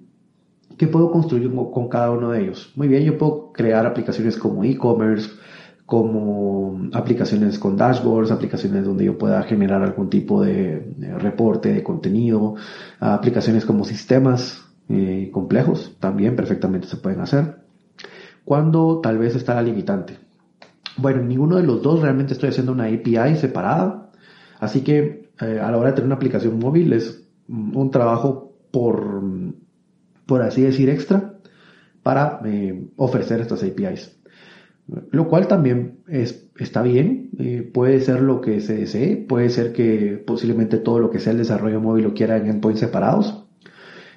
¿Qué 0.78 0.88
puedo 0.88 1.12
construir 1.12 1.52
con 1.54 1.90
cada 1.90 2.12
uno 2.12 2.32
de 2.32 2.42
ellos? 2.42 2.72
Muy 2.76 2.88
bien, 2.88 3.04
yo 3.04 3.18
puedo 3.18 3.52
crear 3.52 3.86
aplicaciones 3.86 4.38
como 4.38 4.64
e-commerce, 4.64 5.30
como 5.86 6.90
aplicaciones 6.94 7.60
con 7.60 7.76
dashboards, 7.76 8.32
aplicaciones 8.32 8.86
donde 8.86 9.06
yo 9.06 9.18
pueda 9.18 9.44
generar 9.44 9.84
algún 9.84 10.10
tipo 10.10 10.42
de, 10.42 10.96
reporte 11.20 11.74
de 11.74 11.84
contenido, 11.84 12.56
aplicaciones 13.00 13.66
como 13.66 13.84
sistemas 13.84 14.64
eh, 14.88 15.30
complejos, 15.34 15.98
también 16.00 16.36
perfectamente 16.36 16.88
se 16.88 16.98
pueden 16.98 17.20
hacer. 17.20 17.58
cuando 18.46 19.02
tal 19.02 19.18
vez 19.18 19.36
está 19.36 19.54
la 19.56 19.62
limitante. 19.62 20.18
Bueno, 20.98 21.22
en 21.22 21.28
ninguno 21.28 21.58
de 21.58 21.64
los 21.64 21.82
dos 21.82 22.02
realmente 22.02 22.34
estoy 22.34 22.50
haciendo 22.50 22.72
una 22.72 22.86
API 22.86 23.36
separada, 23.36 24.12
así 24.60 24.82
que 24.82 25.30
eh, 25.42 25.60
a 25.62 25.70
la 25.72 25.78
hora 25.78 25.90
de 25.90 25.96
tener 25.96 26.06
una 26.08 26.16
aplicación 26.16 26.58
móvil 26.58 26.94
es 26.94 27.28
un 27.48 27.92
trabajo 27.92 28.54
por, 28.72 29.22
por 30.32 30.44
así 30.44 30.62
decir, 30.62 30.90
extra 30.90 31.34
para 32.04 32.40
eh, 32.46 32.88
ofrecer 32.96 33.42
estas 33.42 33.64
APIs. 33.64 34.18
Lo 35.12 35.28
cual 35.28 35.50
también 35.50 35.98
es, 36.08 36.50
está 36.58 36.84
bien, 36.84 37.32
eh, 37.38 37.70
puede 37.74 38.00
ser 38.00 38.22
lo 38.22 38.40
que 38.40 38.62
se 38.62 38.78
desee, 38.78 39.18
puede 39.18 39.50
ser 39.50 39.74
que 39.74 40.24
posiblemente 40.26 40.78
todo 40.78 41.00
lo 41.00 41.10
que 41.10 41.20
sea 41.20 41.34
el 41.34 41.40
desarrollo 41.40 41.82
móvil 41.82 42.06
lo 42.06 42.14
quiera 42.14 42.38
en 42.38 42.48
endpoints 42.48 42.80
separados. 42.80 43.46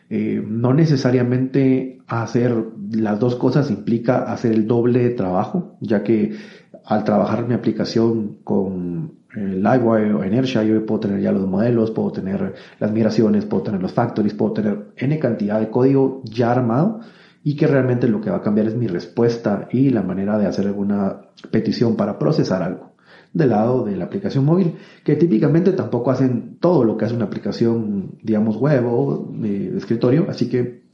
no 0.08 0.72
necesariamente 0.72 1.98
hacer 2.06 2.54
las 2.92 3.18
dos 3.18 3.34
cosas 3.34 3.72
implica 3.72 4.22
hacer 4.32 4.52
el 4.52 4.68
doble 4.68 5.00
de 5.00 5.10
trabajo, 5.10 5.76
ya 5.80 6.04
que 6.04 6.36
al 6.84 7.02
trabajar 7.02 7.48
mi 7.48 7.54
aplicación 7.54 8.38
con 8.44 9.14
eh, 9.16 9.23
Livewire 9.36 10.14
o 10.14 10.24
Inertia, 10.24 10.62
yo 10.62 10.84
puedo 10.86 11.00
tener 11.00 11.20
ya 11.20 11.32
los 11.32 11.46
modelos, 11.46 11.90
puedo 11.90 12.12
tener 12.12 12.54
las 12.78 12.92
migraciones, 12.92 13.44
puedo 13.44 13.64
tener 13.64 13.82
los 13.82 13.92
factories, 13.92 14.34
puedo 14.34 14.52
tener 14.52 14.92
N 14.96 15.18
cantidad 15.18 15.60
de 15.60 15.70
código 15.70 16.22
ya 16.24 16.52
armado 16.52 17.00
y 17.42 17.56
que 17.56 17.66
realmente 17.66 18.08
lo 18.08 18.20
que 18.20 18.30
va 18.30 18.38
a 18.38 18.42
cambiar 18.42 18.68
es 18.68 18.76
mi 18.76 18.86
respuesta 18.86 19.68
y 19.70 19.90
la 19.90 20.02
manera 20.02 20.38
de 20.38 20.46
hacer 20.46 20.66
alguna 20.66 21.22
petición 21.50 21.96
para 21.96 22.18
procesar 22.18 22.62
algo 22.62 22.94
del 23.34 23.50
lado 23.50 23.84
de 23.84 23.96
la 23.96 24.04
aplicación 24.04 24.44
móvil, 24.44 24.76
que 25.02 25.16
típicamente 25.16 25.72
tampoco 25.72 26.12
hacen 26.12 26.56
todo 26.60 26.84
lo 26.84 26.96
que 26.96 27.04
hace 27.04 27.16
una 27.16 27.24
aplicación, 27.24 28.12
digamos, 28.22 28.56
web 28.56 28.86
o 28.86 29.28
de 29.32 29.76
escritorio, 29.76 30.26
así 30.28 30.48
que 30.48 30.84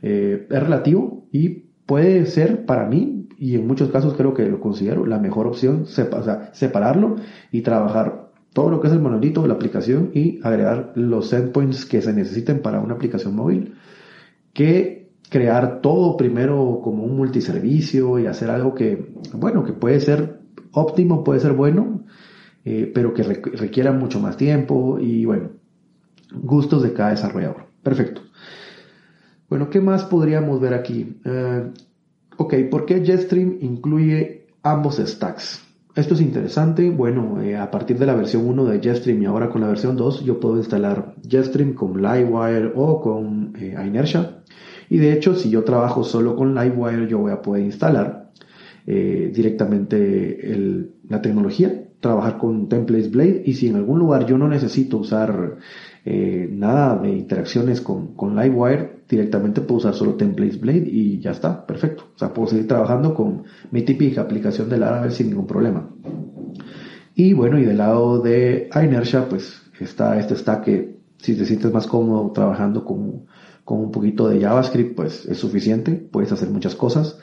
eh, 0.00 0.46
es 0.48 0.62
relativo 0.62 1.26
y 1.32 1.71
puede 1.92 2.24
ser 2.24 2.64
para 2.64 2.86
mí 2.86 3.28
y 3.36 3.54
en 3.54 3.66
muchos 3.66 3.90
casos 3.90 4.14
creo 4.14 4.32
que 4.32 4.46
lo 4.46 4.60
considero 4.60 5.04
la 5.04 5.18
mejor 5.18 5.46
opción, 5.46 5.84
separarlo 5.84 7.16
y 7.50 7.60
trabajar 7.60 8.30
todo 8.54 8.70
lo 8.70 8.80
que 8.80 8.86
es 8.86 8.94
el 8.94 9.00
monolito, 9.00 9.46
la 9.46 9.52
aplicación 9.52 10.10
y 10.14 10.40
agregar 10.42 10.94
los 10.94 11.30
endpoints 11.34 11.84
que 11.84 12.00
se 12.00 12.14
necesiten 12.14 12.62
para 12.62 12.80
una 12.80 12.94
aplicación 12.94 13.36
móvil, 13.36 13.74
que 14.54 15.10
crear 15.28 15.82
todo 15.82 16.16
primero 16.16 16.80
como 16.82 17.04
un 17.04 17.14
multiservicio 17.14 18.18
y 18.18 18.24
hacer 18.24 18.48
algo 18.48 18.74
que, 18.74 19.12
bueno, 19.34 19.62
que 19.62 19.74
puede 19.74 20.00
ser 20.00 20.40
óptimo, 20.72 21.22
puede 21.22 21.40
ser 21.40 21.52
bueno, 21.52 22.06
eh, 22.64 22.90
pero 22.94 23.12
que 23.12 23.22
requiera 23.22 23.92
mucho 23.92 24.18
más 24.18 24.38
tiempo 24.38 24.98
y 24.98 25.26
bueno, 25.26 25.50
gustos 26.32 26.82
de 26.84 26.94
cada 26.94 27.10
desarrollador. 27.10 27.66
Perfecto. 27.82 28.22
Bueno, 29.52 29.68
¿qué 29.68 29.82
más 29.82 30.06
podríamos 30.06 30.62
ver 30.62 30.72
aquí? 30.72 31.20
Eh, 31.26 31.70
Ok, 32.38 32.54
¿por 32.70 32.86
qué 32.86 33.04
Jetstream 33.04 33.58
incluye 33.60 34.46
ambos 34.62 34.96
stacks? 34.96 35.60
Esto 35.94 36.14
es 36.14 36.22
interesante. 36.22 36.88
Bueno, 36.88 37.38
eh, 37.42 37.58
a 37.58 37.70
partir 37.70 37.98
de 37.98 38.06
la 38.06 38.14
versión 38.14 38.46
1 38.46 38.64
de 38.64 38.80
Jetstream 38.80 39.22
y 39.22 39.26
ahora 39.26 39.50
con 39.50 39.60
la 39.60 39.68
versión 39.68 39.94
2, 39.94 40.24
yo 40.24 40.40
puedo 40.40 40.56
instalar 40.56 41.16
Jetstream 41.28 41.74
con 41.74 42.00
Livewire 42.00 42.72
o 42.74 43.02
con 43.02 43.52
eh, 43.60 43.76
Inertia. 43.86 44.38
Y 44.88 44.96
de 44.96 45.12
hecho, 45.12 45.34
si 45.34 45.50
yo 45.50 45.64
trabajo 45.64 46.02
solo 46.02 46.34
con 46.34 46.54
Livewire, 46.54 47.06
yo 47.06 47.18
voy 47.18 47.32
a 47.32 47.42
poder 47.42 47.62
instalar 47.62 48.32
directamente 48.86 50.88
la 51.08 51.20
tecnología, 51.20 51.88
trabajar 52.00 52.38
con 52.38 52.70
Templates 52.70 53.10
Blade. 53.10 53.42
Y 53.44 53.52
si 53.52 53.68
en 53.68 53.76
algún 53.76 53.98
lugar 53.98 54.24
yo 54.24 54.38
no 54.38 54.48
necesito 54.48 54.96
usar 54.96 55.58
nada 56.04 56.96
de 56.96 57.10
interacciones 57.10 57.80
con, 57.80 58.14
con 58.14 58.34
Livewire, 58.34 59.02
directamente 59.08 59.60
puedo 59.60 59.78
usar 59.78 59.94
solo 59.94 60.14
Templates 60.14 60.60
Blade 60.60 60.88
y 60.88 61.20
ya 61.20 61.30
está, 61.30 61.66
perfecto. 61.66 62.04
O 62.14 62.18
sea, 62.18 62.32
puedo 62.32 62.48
seguir 62.48 62.66
trabajando 62.66 63.14
con 63.14 63.44
mi 63.70 63.82
típica 63.82 64.22
aplicación 64.22 64.68
de 64.68 64.78
Laravel 64.78 65.12
sin 65.12 65.28
ningún 65.28 65.46
problema. 65.46 65.88
Y 67.14 67.34
bueno, 67.34 67.58
y 67.58 67.64
del 67.64 67.78
lado 67.78 68.20
de 68.20 68.70
Inertia, 68.74 69.28
pues 69.28 69.62
está 69.82 70.18
este 70.18 70.36
stack 70.36 70.64
que 70.64 70.96
si 71.18 71.36
te 71.36 71.44
sientes 71.44 71.72
más 71.72 71.86
cómodo 71.86 72.32
trabajando 72.32 72.84
con, 72.84 73.26
con 73.64 73.80
un 73.80 73.90
poquito 73.90 74.28
de 74.28 74.40
JavaScript, 74.40 74.96
pues 74.96 75.26
es 75.26 75.38
suficiente, 75.38 75.92
puedes 75.92 76.32
hacer 76.32 76.50
muchas 76.50 76.74
cosas. 76.74 77.18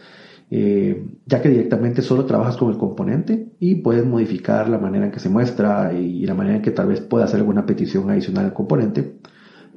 Eh, 0.51 1.05
ya 1.27 1.41
que 1.41 1.49
directamente 1.49 2.01
solo 2.01 2.25
trabajas 2.25 2.57
con 2.57 2.71
el 2.71 2.77
componente 2.77 3.49
y 3.59 3.75
puedes 3.75 4.05
modificar 4.05 4.67
la 4.67 4.79
manera 4.79 5.05
en 5.05 5.11
que 5.11 5.19
se 5.19 5.29
muestra 5.29 5.93
y 5.93 6.25
la 6.25 6.33
manera 6.33 6.55
en 6.55 6.61
que 6.63 6.71
tal 6.71 6.87
vez 6.87 7.01
pueda 7.01 7.25
hacer 7.25 7.39
alguna 7.39 7.67
petición 7.67 8.09
adicional 8.09 8.45
al 8.45 8.53
componente 8.53 9.19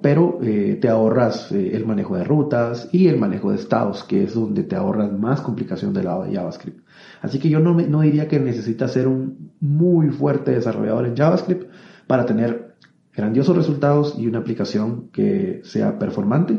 pero 0.03 0.41
eh, 0.43 0.79
te 0.81 0.89
ahorras 0.89 1.53
eh, 1.53 1.75
el 1.75 1.87
manejo 1.87 2.17
de 2.17 2.25
rutas 2.25 2.89
y 2.93 3.07
el 3.07 3.19
manejo 3.19 3.51
de 3.51 3.57
estados, 3.57 4.03
que 4.03 4.25
es 4.25 4.35
donde 4.35 4.65
te 4.65 4.75
ahorras 4.75 5.13
más 5.13 5.41
complicación 5.41 5.95
del 5.95 6.07
lado 6.07 6.25
de 6.25 6.35
JavaScript. 6.35 6.85
Así 7.23 7.39
que 7.39 7.49
yo 7.49 7.61
no, 7.61 7.75
no 7.75 8.01
diría 8.01 8.27
que 8.27 8.41
necesitas 8.41 8.93
ser 8.93 9.07
un 9.07 9.53
muy 9.61 10.11
fuerte 10.11 10.51
desarrollador 10.51 11.07
en 11.07 11.17
JavaScript 11.17 11.71
para 12.09 12.27
tener 12.27 12.75
grandiosos 13.15 13.57
resultados 13.57 14.17
y 14.19 14.27
una 14.27 14.41
aplicación 14.41 15.09
que 15.13 15.61
sea 15.63 15.99
performante 15.99 16.59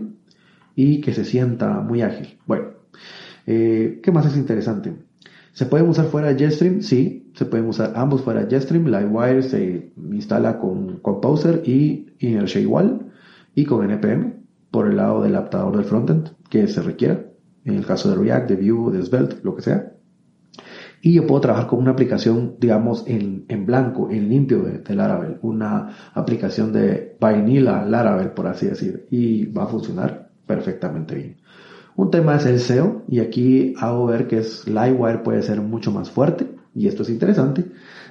y 0.76 1.02
que 1.02 1.14
se 1.14 1.26
sienta 1.26 1.82
muy 1.82 2.02
ágil. 2.02 2.40
Bueno, 2.48 2.73
eh, 3.46 4.00
¿qué 4.02 4.12
más 4.12 4.26
es 4.26 4.38
interesante? 4.38 4.94
¿Se 5.54 5.66
pueden 5.66 5.88
usar 5.88 6.06
fuera 6.06 6.34
de 6.34 6.40
Jetstream? 6.40 6.82
Sí, 6.82 7.32
se 7.36 7.46
pueden 7.46 7.68
usar 7.68 7.94
ambos 7.96 8.22
fuera 8.22 8.44
de 8.44 8.50
Jetstream. 8.50 8.88
Livewire 8.88 9.44
se 9.44 9.92
instala 10.12 10.60
con 10.60 10.98
Composer 10.98 11.62
y 11.66 12.08
Inertia 12.20 12.62
igual 12.62 13.12
y 13.54 13.66
con 13.66 13.90
NPM 13.90 14.44
por 14.72 14.88
el 14.88 14.98
lado 14.98 15.22
del 15.22 15.36
adaptador 15.36 15.76
del 15.76 15.86
frontend 15.86 16.32
que 16.50 16.68
se 16.68 16.82
requiera, 16.82 17.26
en 17.66 17.76
el 17.76 17.86
caso 17.86 18.10
de 18.10 18.16
React, 18.16 18.50
de 18.50 18.72
Vue, 18.72 18.92
de 18.92 19.04
Svelte, 19.04 19.36
lo 19.44 19.56
que 19.56 19.62
sea. 19.62 19.94
Y 21.02 21.14
yo 21.14 21.28
puedo 21.28 21.42
trabajar 21.42 21.68
con 21.68 21.80
una 21.80 21.92
aplicación, 21.92 22.56
digamos, 22.60 23.04
en, 23.08 23.46
en 23.50 23.66
blanco, 23.66 24.10
en 24.10 24.30
limpio 24.30 24.64
de, 24.64 24.96
Laravel, 24.96 25.38
una 25.42 25.90
aplicación 26.14 26.72
de 26.72 27.18
vanilla 27.20 27.84
Laravel, 27.86 28.32
por 28.32 28.48
así 28.48 28.68
decir, 28.68 29.06
y 29.12 29.46
va 29.48 29.66
a 29.66 29.68
funcionar 29.68 30.32
perfectamente 30.48 31.16
bien. 31.16 31.38
Un 31.96 32.10
tema 32.10 32.36
es 32.36 32.46
el 32.46 32.60
SEO, 32.60 33.04
y 33.08 33.20
aquí 33.20 33.76
hago 33.78 34.08
ver 34.08 34.28
que 34.28 34.40
es 34.40 34.68
Livewire 34.68 35.20
puede 35.20 35.44
ser 35.44 35.62
mucho 35.62 35.92
más 35.92 36.10
fuerte, 36.10 36.48
y 36.74 36.88
esto 36.88 37.04
es 37.04 37.10
interesante, 37.10 37.66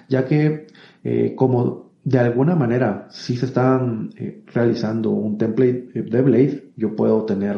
ya 0.08 0.24
que 0.24 0.66
eh, 1.04 1.34
como 1.36 1.90
de 2.04 2.18
alguna 2.18 2.54
manera, 2.56 3.08
si 3.10 3.36
se 3.36 3.46
están 3.46 4.10
eh, 4.16 4.42
realizando 4.52 5.10
un 5.10 5.38
template 5.38 5.90
eh, 5.94 6.02
de 6.02 6.22
Blade, 6.22 6.72
yo 6.76 6.94
puedo 6.96 7.24
tener 7.24 7.56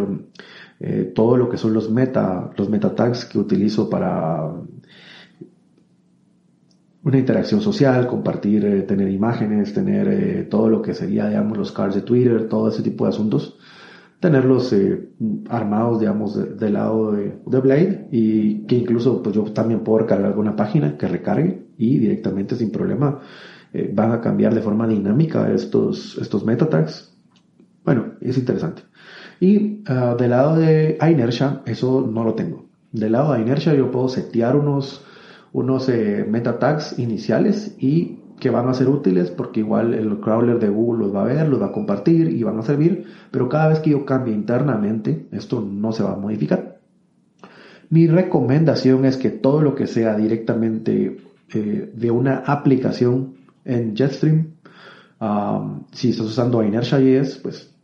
todo 1.15 1.39
lo 1.39 1.49
que 1.49 1.57
son 1.57 1.73
los 1.73 1.91
meta, 1.91 2.51
los 2.59 2.69
meta 2.69 2.95
tags 2.95 3.25
que 3.25 3.39
utilizo 3.39 3.89
para 3.89 4.53
una 7.03 7.19
interacción 7.19 7.63
social, 7.63 8.07
compartir, 8.07 8.87
tener 8.87 9.09
imágenes, 9.09 9.73
tener 9.73 10.47
todo 10.51 10.69
lo 10.69 10.83
que 10.83 10.93
sería, 10.93 11.29
digamos, 11.29 11.57
los 11.57 11.73
cards 11.73 11.95
de 11.95 12.03
Twitter, 12.03 12.49
todo 12.51 12.69
ese 12.69 12.83
tipo 12.83 13.05
de 13.05 13.11
asuntos, 13.11 13.57
tenerlos 14.25 14.75
armados, 15.51 16.01
digamos, 16.01 16.59
del 16.59 16.73
lado 16.73 17.13
de, 17.13 17.39
de, 17.45 17.61
Blade 17.61 18.09
y 18.11 18.65
que 18.67 18.77
incluso, 18.77 19.23
pues 19.23 19.37
yo 19.37 19.43
también 19.53 19.81
puedo 19.81 19.99
recargar 19.99 20.29
alguna 20.29 20.57
página 20.57 20.97
que 20.97 21.07
recargue 21.07 21.67
y 21.77 21.99
directamente 21.99 22.57
sin 22.57 22.71
problema 22.71 23.21
eh, 23.75 23.91
van 23.93 24.13
a 24.13 24.23
cambiar 24.23 24.55
de 24.55 24.63
forma 24.63 24.89
dinámica 24.89 25.53
estos, 25.53 26.17
estos 26.17 26.43
meta 26.43 26.71
tags. 26.71 27.15
Bueno, 27.85 28.15
es 28.23 28.39
interesante. 28.39 28.83
Y 29.41 29.83
uh, 29.91 30.17
del 30.17 30.31
lado 30.31 30.57
de 30.57 30.97
Inertia, 31.03 31.61
eso 31.67 32.09
no 32.11 32.25
lo 32.25 32.33
tengo. 32.33 32.65
Del 32.93 33.13
lado 33.13 33.35
de 33.35 33.43
Inertia 33.43 33.75
yo 33.75 33.91
puedo 33.91 34.09
setear 34.09 34.57
unos, 34.57 35.05
unos 35.53 35.87
eh, 35.91 36.25
meta 36.27 36.59
tags 36.59 36.99
iniciales 36.99 37.77
y 37.79 38.21
que 38.45 38.51
van 38.51 38.69
a 38.69 38.75
ser 38.75 38.91
útiles 38.91 39.31
porque 39.31 39.61
igual 39.61 39.95
el 39.95 40.21
crawler 40.21 40.59
de 40.59 40.69
Google 40.69 41.07
los 41.07 41.15
va 41.15 41.23
a 41.23 41.25
ver, 41.25 41.49
los 41.49 41.63
va 41.63 41.69
a 41.69 41.73
compartir 41.73 42.29
y 42.29 42.43
van 42.43 42.59
a 42.59 42.63
servir, 42.63 43.07
pero 43.31 43.49
cada 43.49 43.69
vez 43.69 43.79
que 43.79 43.89
yo 43.89 44.05
cambie 44.05 44.35
internamente, 44.35 45.29
esto 45.33 45.63
no 45.63 45.93
se 45.93 46.03
va 46.03 46.13
a 46.13 46.17
modificar. 46.17 46.79
Mi 47.89 48.07
recomendación 48.07 49.07
es 49.07 49.17
que 49.17 49.31
todo 49.31 49.63
lo 49.63 49.75
que 49.75 49.87
sea 49.87 50.15
directamente 50.15 51.17
eh, 51.55 51.91
de 51.95 52.11
una 52.11 52.37
aplicación 52.41 53.37
en 53.65 53.97
Jetstream. 53.97 54.57
Si 55.93 56.11
estás 56.11 56.27
usando 56.27 56.63
Inertia.js, 56.63 57.39
pues 57.39 57.75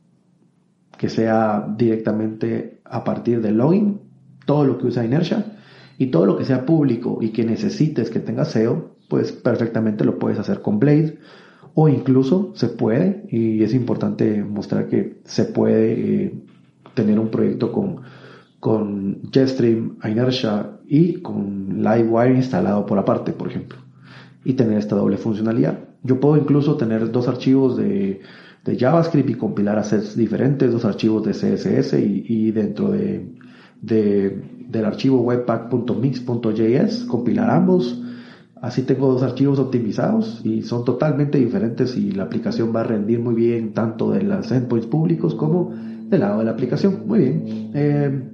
que 0.99 1.09
sea 1.09 1.75
directamente 1.75 2.83
a 2.85 3.03
partir 3.03 3.41
del 3.41 3.57
login, 3.57 3.99
todo 4.45 4.67
lo 4.67 4.77
que 4.77 4.89
usa 4.89 5.07
Inertia 5.07 5.57
y 5.97 6.09
todo 6.09 6.27
lo 6.27 6.37
que 6.37 6.45
sea 6.45 6.67
público 6.67 7.17
y 7.23 7.31
que 7.31 7.45
necesites 7.45 8.11
que 8.11 8.21
tenga 8.21 8.45
SEO, 8.45 9.00
pues 9.11 9.33
perfectamente 9.33 10.05
lo 10.07 10.19
puedes 10.19 10.39
hacer 10.39 10.63
con 10.63 10.79
Blade 10.79 11.19
o 11.75 11.91
incluso 11.91 12.53
se 12.55 12.69
puede 12.69 13.27
y 13.29 13.63
es 13.63 13.75
importante 13.75 14.43
mostrar 14.43 14.89
que 14.89 15.19
se 15.25 15.45
puede 15.45 15.93
eh, 15.93 16.35
tener 16.95 17.19
un 17.19 17.29
proyecto 17.29 17.71
con, 17.73 18.01
con 18.59 19.31
Jetstream, 19.31 19.99
Inertia 20.05 20.79
y 20.89 21.21
con 21.21 21.83
Livewire 21.83 22.37
instalado 22.37 22.87
por 22.87 22.99
aparte, 22.99 23.33
por 23.33 23.49
ejemplo 23.49 23.79
y 24.45 24.55
tener 24.55 24.79
esta 24.79 24.97
doble 24.97 25.17
funcionalidad. 25.17 25.79
Yo 26.03 26.21
puedo 26.21 26.37
incluso 26.37 26.77
tener 26.77 27.11
dos 27.13 27.29
archivos 27.29 27.77
de, 27.77 28.21
de 28.65 28.79
JavaScript 28.79 29.31
y 29.31 29.35
compilar 29.35 29.79
a 29.79 29.85
sets 29.85 30.17
diferentes, 30.17 30.73
dos 30.73 30.85
archivos 30.85 31.25
de 31.25 31.33
CSS 31.33 31.95
y, 31.95 32.25
y 32.27 32.51
dentro 32.53 32.91
de, 32.91 33.27
del 33.83 34.85
archivo 34.85 35.21
webpack.mix.js, 35.21 37.05
compilar 37.05 37.51
ambos. 37.51 38.03
Así 38.61 38.83
tengo 38.83 39.11
dos 39.13 39.23
archivos 39.23 39.59
optimizados 39.59 40.43
y 40.45 40.63
son 40.63 40.85
totalmente 40.85 41.39
diferentes 41.39 41.97
y 41.97 42.13
la 42.13 42.25
aplicación 42.25 42.75
va 42.75 42.81
a 42.81 42.85
rendir 42.85 43.19
muy 43.19 43.35
bien 43.35 43.73
tanto 43.73 44.11
de 44.11 44.23
los 44.23 44.53
endpoints 44.53 44.87
públicos 44.87 45.35
como 45.35 45.71
del 46.09 46.21
lado 46.21 46.41
de 46.41 46.45
la 46.45 46.51
aplicación. 46.51 47.05
Muy 47.07 47.19
bien. 47.21 47.71
Eh, 47.75 48.31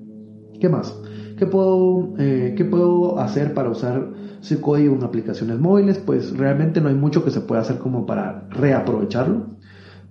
¿Qué 0.60 0.68
más? 0.68 0.98
¿Qué 1.36 1.46
puedo, 1.46 2.14
eh, 2.18 2.54
¿Qué 2.56 2.64
puedo 2.64 3.20
hacer 3.20 3.54
para 3.54 3.70
usar 3.70 4.08
ese 4.40 4.60
código 4.60 4.96
en 4.96 5.04
aplicaciones 5.04 5.60
móviles? 5.60 5.98
Pues 5.98 6.36
realmente 6.36 6.80
no 6.80 6.88
hay 6.88 6.94
mucho 6.94 7.24
que 7.24 7.30
se 7.30 7.42
pueda 7.42 7.60
hacer 7.60 7.78
como 7.78 8.04
para 8.04 8.48
reaprovecharlo. 8.50 9.56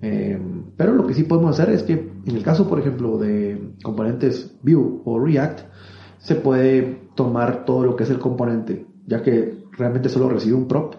Eh, 0.02 0.40
pero 0.78 0.94
lo 0.94 1.08
que 1.08 1.14
sí 1.14 1.24
podemos 1.24 1.60
hacer 1.60 1.74
es 1.74 1.84
que 1.84 1.94
en 2.26 2.36
el 2.36 2.44
caso, 2.44 2.70
por 2.70 2.80
ejemplo, 2.80 3.18
de 3.18 3.74
componentes 3.84 4.58
Vue 4.62 5.02
o 5.04 5.20
React, 5.20 5.62
se 6.20 6.36
puede 6.36 7.10
tomar 7.16 7.66
todo 7.66 7.86
lo 7.86 7.96
que 7.96 8.04
es 8.04 8.10
el 8.10 8.20
componente, 8.20 8.86
ya 9.08 9.22
que 9.24 9.65
realmente 9.78 10.10
solo 10.10 10.30
recibe 10.30 10.56
un 10.56 10.68
prop 10.68 10.96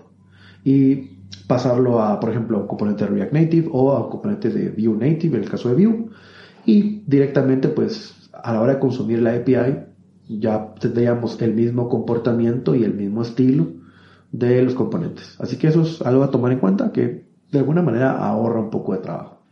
y 0.64 1.16
pasarlo 1.46 2.02
a, 2.02 2.18
por 2.20 2.30
ejemplo, 2.30 2.58
a 2.58 2.60
un 2.62 2.66
componente 2.66 3.04
de 3.04 3.10
React 3.10 3.32
Native 3.32 3.68
o 3.72 3.92
a 3.92 4.04
un 4.04 4.10
componente 4.10 4.50
de 4.50 4.70
Vue 4.70 4.96
Native, 4.96 5.36
en 5.36 5.44
el 5.44 5.50
caso 5.50 5.68
de 5.68 5.86
Vue, 5.86 6.06
y 6.64 7.02
directamente, 7.06 7.68
pues, 7.68 8.30
a 8.32 8.52
la 8.52 8.60
hora 8.60 8.74
de 8.74 8.78
consumir 8.80 9.22
la 9.22 9.34
API, 9.34 9.78
ya 10.28 10.74
tendríamos 10.74 11.40
el 11.40 11.54
mismo 11.54 11.88
comportamiento 11.88 12.74
y 12.74 12.84
el 12.84 12.94
mismo 12.94 13.22
estilo 13.22 13.68
de 14.32 14.62
los 14.62 14.74
componentes. 14.74 15.36
Así 15.40 15.56
que 15.56 15.68
eso 15.68 15.82
es 15.82 16.02
algo 16.02 16.24
a 16.24 16.30
tomar 16.30 16.52
en 16.52 16.58
cuenta 16.58 16.92
que 16.92 17.26
de 17.52 17.58
alguna 17.58 17.82
manera 17.82 18.18
ahorra 18.18 18.60
un 18.60 18.70
poco 18.70 18.92
de 18.92 18.98
trabajo. 18.98 19.42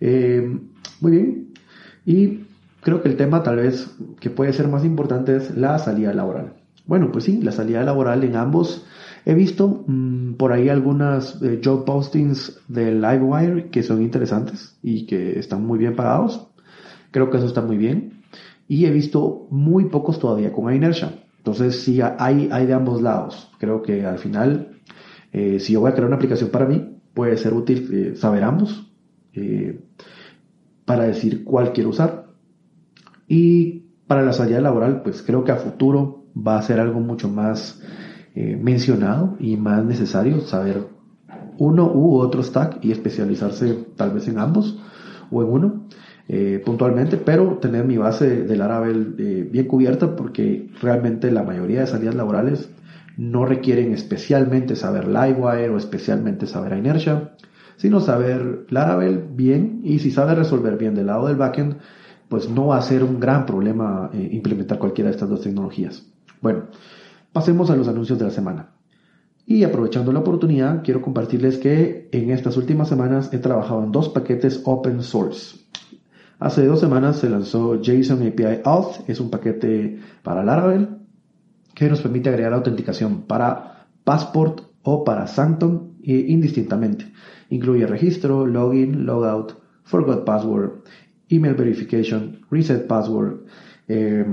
Eh, 0.00 0.58
muy 1.00 1.12
bien. 1.12 1.52
Y 2.06 2.46
creo 2.80 3.02
que 3.02 3.08
el 3.08 3.16
tema 3.16 3.42
tal 3.42 3.56
vez 3.56 3.90
que 4.20 4.30
puede 4.30 4.52
ser 4.52 4.68
más 4.68 4.84
importante 4.84 5.36
es 5.36 5.56
la 5.56 5.78
salida 5.78 6.14
laboral. 6.14 6.54
Bueno, 6.86 7.10
pues 7.10 7.24
sí, 7.24 7.40
la 7.42 7.52
salida 7.52 7.82
laboral 7.82 8.22
en 8.22 8.36
ambos. 8.36 8.86
He 9.24 9.34
visto 9.34 9.84
mm, 9.86 10.34
por 10.34 10.52
ahí 10.52 10.68
algunas 10.68 11.42
eh, 11.42 11.60
job 11.62 11.84
postings 11.84 12.60
de 12.68 12.92
Livewire 12.92 13.70
que 13.70 13.82
son 13.82 14.02
interesantes 14.02 14.78
y 14.82 15.06
que 15.06 15.38
están 15.38 15.66
muy 15.66 15.78
bien 15.78 15.96
pagados. 15.96 16.46
Creo 17.10 17.30
que 17.30 17.38
eso 17.38 17.46
está 17.46 17.60
muy 17.60 17.76
bien. 17.76 18.22
Y 18.68 18.86
he 18.86 18.90
visto 18.90 19.48
muy 19.50 19.86
pocos 19.86 20.20
todavía 20.20 20.52
con 20.52 20.72
inertia. 20.72 21.24
Entonces 21.38 21.82
sí, 21.82 22.00
hay, 22.00 22.48
hay 22.52 22.66
de 22.66 22.74
ambos 22.74 23.02
lados. 23.02 23.50
Creo 23.58 23.82
que 23.82 24.04
al 24.04 24.18
final, 24.18 24.78
eh, 25.32 25.58
si 25.58 25.72
yo 25.72 25.80
voy 25.80 25.90
a 25.90 25.94
crear 25.94 26.06
una 26.06 26.16
aplicación 26.16 26.50
para 26.50 26.66
mí, 26.66 26.98
puede 27.14 27.36
ser 27.36 27.52
útil 27.52 27.88
eh, 27.92 28.16
saber 28.16 28.44
ambos 28.44 28.84
para 30.86 31.04
decir 31.04 31.44
cuál 31.44 31.72
quiero 31.72 31.90
usar. 31.90 32.28
Y 33.28 33.82
para 34.06 34.22
la 34.22 34.32
salida 34.32 34.60
laboral, 34.60 35.02
pues 35.02 35.22
creo 35.22 35.44
que 35.44 35.52
a 35.52 35.56
futuro 35.56 36.25
va 36.36 36.58
a 36.58 36.62
ser 36.62 36.80
algo 36.80 37.00
mucho 37.00 37.28
más 37.28 37.80
eh, 38.34 38.58
mencionado 38.60 39.36
y 39.40 39.56
más 39.56 39.84
necesario 39.84 40.40
saber 40.42 40.88
uno 41.58 41.90
u 41.90 42.18
otro 42.18 42.42
stack 42.42 42.84
y 42.84 42.92
especializarse 42.92 43.86
tal 43.96 44.10
vez 44.10 44.28
en 44.28 44.38
ambos 44.38 44.78
o 45.30 45.42
en 45.42 45.48
uno 45.48 45.86
eh, 46.28 46.60
puntualmente, 46.64 47.16
pero 47.16 47.58
tener 47.58 47.86
mi 47.86 47.96
base 47.96 48.42
de 48.42 48.56
Laravel 48.56 49.14
eh, 49.18 49.48
bien 49.50 49.66
cubierta 49.66 50.16
porque 50.16 50.68
realmente 50.82 51.30
la 51.30 51.44
mayoría 51.44 51.80
de 51.80 51.86
salidas 51.86 52.14
laborales 52.14 52.68
no 53.16 53.46
requieren 53.46 53.94
especialmente 53.94 54.76
saber 54.76 55.08
Livewire 55.08 55.70
o 55.70 55.78
especialmente 55.78 56.46
saber 56.46 56.76
Inertia, 56.76 57.32
sino 57.76 58.00
saber 58.00 58.66
Laravel 58.68 59.24
bien 59.34 59.80
y 59.82 60.00
si 60.00 60.10
sabe 60.10 60.34
resolver 60.34 60.76
bien 60.76 60.94
del 60.94 61.06
lado 61.06 61.28
del 61.28 61.36
backend, 61.36 61.76
pues 62.28 62.50
no 62.50 62.66
va 62.66 62.78
a 62.78 62.82
ser 62.82 63.02
un 63.04 63.18
gran 63.18 63.46
problema 63.46 64.10
implementar 64.12 64.78
cualquiera 64.78 65.08
de 65.08 65.14
estas 65.14 65.30
dos 65.30 65.42
tecnologías. 65.42 66.15
Bueno, 66.40 66.64
pasemos 67.32 67.70
a 67.70 67.76
los 67.76 67.88
anuncios 67.88 68.18
de 68.18 68.24
la 68.24 68.30
semana. 68.30 68.70
Y 69.46 69.62
aprovechando 69.62 70.12
la 70.12 70.20
oportunidad, 70.20 70.82
quiero 70.82 71.02
compartirles 71.02 71.58
que 71.58 72.08
en 72.10 72.30
estas 72.30 72.56
últimas 72.56 72.88
semanas 72.88 73.32
he 73.32 73.38
trabajado 73.38 73.84
en 73.84 73.92
dos 73.92 74.08
paquetes 74.08 74.60
open 74.64 75.02
source. 75.02 75.58
Hace 76.38 76.66
dos 76.66 76.80
semanas 76.80 77.18
se 77.18 77.30
lanzó 77.30 77.80
JSON 77.80 78.26
API 78.26 78.60
Auth, 78.64 79.08
es 79.08 79.20
un 79.20 79.30
paquete 79.30 80.00
para 80.22 80.44
Laravel 80.44 80.88
que 81.74 81.88
nos 81.88 82.00
permite 82.00 82.28
agregar 82.28 82.54
autenticación 82.54 83.22
para 83.22 83.86
Passport 84.02 84.62
o 84.82 85.04
para 85.04 85.26
Sanctum 85.26 85.94
indistintamente. 86.02 87.12
Incluye 87.50 87.86
registro, 87.86 88.46
login, 88.46 89.06
logout, 89.06 89.52
forgot 89.84 90.24
password, 90.24 90.82
email 91.28 91.54
verification, 91.54 92.40
reset 92.50 92.86
password, 92.86 93.46
eh, 93.88 94.24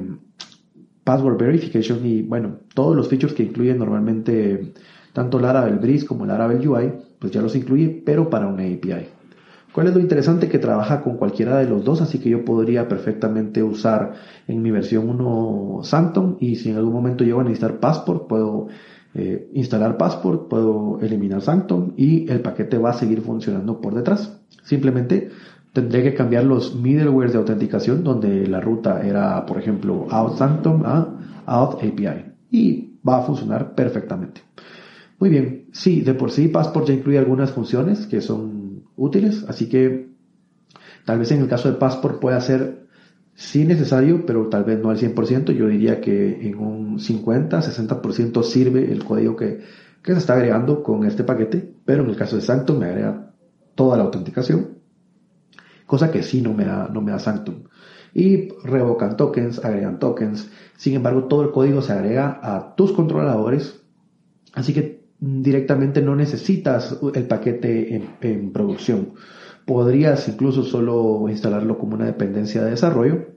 password 1.03 1.37
verification 1.37 2.05
y 2.05 2.21
bueno, 2.21 2.57
todos 2.73 2.95
los 2.95 3.07
features 3.07 3.33
que 3.33 3.43
incluyen 3.43 3.79
normalmente 3.79 4.73
tanto 5.13 5.39
Laravel 5.39 5.77
Breeze 5.77 6.05
como 6.05 6.25
Laravel 6.25 6.67
UI, 6.67 6.91
pues 7.19 7.31
ya 7.31 7.41
los 7.41 7.55
incluye, 7.55 8.01
pero 8.05 8.29
para 8.29 8.47
una 8.47 8.63
API. 8.63 9.07
¿Cuál 9.73 9.87
es 9.87 9.95
lo 9.95 9.99
interesante? 9.99 10.49
Que 10.49 10.59
trabaja 10.59 11.01
con 11.01 11.17
cualquiera 11.17 11.57
de 11.57 11.67
los 11.67 11.83
dos, 11.83 12.01
así 12.01 12.19
que 12.19 12.29
yo 12.29 12.45
podría 12.45 12.87
perfectamente 12.87 13.63
usar 13.63 14.13
en 14.47 14.61
mi 14.61 14.69
versión 14.69 15.09
1 15.09 15.79
Sanctum 15.83 16.37
y 16.39 16.57
si 16.57 16.69
en 16.69 16.77
algún 16.77 16.93
momento 16.93 17.23
llego 17.23 17.41
a 17.41 17.43
necesitar 17.43 17.79
Passport, 17.79 18.27
puedo 18.27 18.67
eh, 19.15 19.49
instalar 19.53 19.97
Passport, 19.97 20.47
puedo 20.47 20.99
eliminar 21.01 21.41
Sanctum 21.41 21.93
y 21.97 22.31
el 22.31 22.41
paquete 22.41 22.77
va 22.77 22.91
a 22.91 22.93
seguir 22.93 23.21
funcionando 23.21 23.81
por 23.81 23.95
detrás. 23.95 24.39
Simplemente 24.63 25.31
tendré 25.73 26.03
que 26.03 26.13
cambiar 26.13 26.45
los 26.45 26.75
middlewares 26.75 27.33
de 27.33 27.39
autenticación 27.39 28.03
donde 28.03 28.47
la 28.47 28.62
ruta 28.62 29.01
era, 29.05 29.45
por 29.45 29.57
ejemplo, 29.57 30.07
out 30.09 30.38
Sanctum 30.38 30.83
a 30.86 31.19
out 31.45 31.75
API 31.75 32.25
y 32.51 32.99
va 33.07 33.17
a 33.17 33.23
funcionar 33.23 33.73
perfectamente. 33.73 34.41
Muy 35.19 35.29
bien, 35.29 35.65
sí, 35.71 36.01
de 36.01 36.13
por 36.13 36.31
sí 36.31 36.47
Passport 36.47 36.88
ya 36.88 36.93
incluye 36.93 37.17
algunas 37.17 37.51
funciones 37.51 38.05
que 38.05 38.21
son 38.21 38.83
útiles, 38.95 39.45
así 39.47 39.67
que 39.67 40.09
tal 41.05 41.19
vez 41.19 41.31
en 41.31 41.41
el 41.41 41.47
caso 41.47 41.71
de 41.71 41.77
Passport 41.77 42.19
pueda 42.19 42.39
ser 42.39 42.88
sí 43.33 43.65
necesario, 43.65 44.25
pero 44.27 44.47
tal 44.49 44.63
vez 44.63 44.79
no 44.79 44.91
al 44.91 44.99
100%. 44.99 45.53
Yo 45.53 45.67
diría 45.67 45.99
que 46.01 46.47
en 46.47 46.57
un 46.57 46.99
50, 46.99 47.59
60% 47.59 48.43
sirve 48.43 48.91
el 48.91 49.03
código 49.03 49.36
que, 49.36 49.62
que 50.03 50.12
se 50.12 50.19
está 50.19 50.33
agregando 50.33 50.83
con 50.83 51.03
este 51.05 51.23
paquete, 51.23 51.73
pero 51.83 52.03
en 52.03 52.09
el 52.09 52.15
caso 52.15 52.36
de 52.36 52.43
Sanctum 52.43 52.77
me 52.77 52.86
agrega 52.86 53.33
toda 53.75 53.97
la 53.97 54.03
autenticación 54.03 54.82
cosa 55.93 56.10
que 56.10 56.23
sí 56.23 56.41
no 56.41 56.56
me 56.56 56.65
da, 56.65 56.89
no 56.91 57.01
me 57.01 57.12
da 57.12 57.19
Sanctum. 57.19 57.65
Y 58.15 58.49
revocan 58.63 59.15
tokens, 59.15 59.63
agregan 59.63 59.99
tokens. 59.99 60.49
Sin 60.75 60.95
embargo, 60.95 61.25
todo 61.25 61.43
el 61.43 61.51
código 61.51 61.84
se 61.84 61.93
agrega 61.93 62.39
a 62.41 62.73
tus 62.73 62.93
controladores. 62.93 63.84
Así 64.56 64.73
que 64.73 65.03
directamente 65.19 66.01
no 66.01 66.15
necesitas 66.15 66.97
el 67.13 67.27
paquete 67.27 68.08
en, 68.21 68.51
producción. 68.51 69.13
Podrías 69.67 70.27
incluso 70.27 70.63
solo 70.63 71.25
instalarlo 71.29 71.77
como 71.77 71.93
una 71.93 72.08
dependencia 72.08 72.63
de 72.63 72.71
desarrollo 72.71 73.27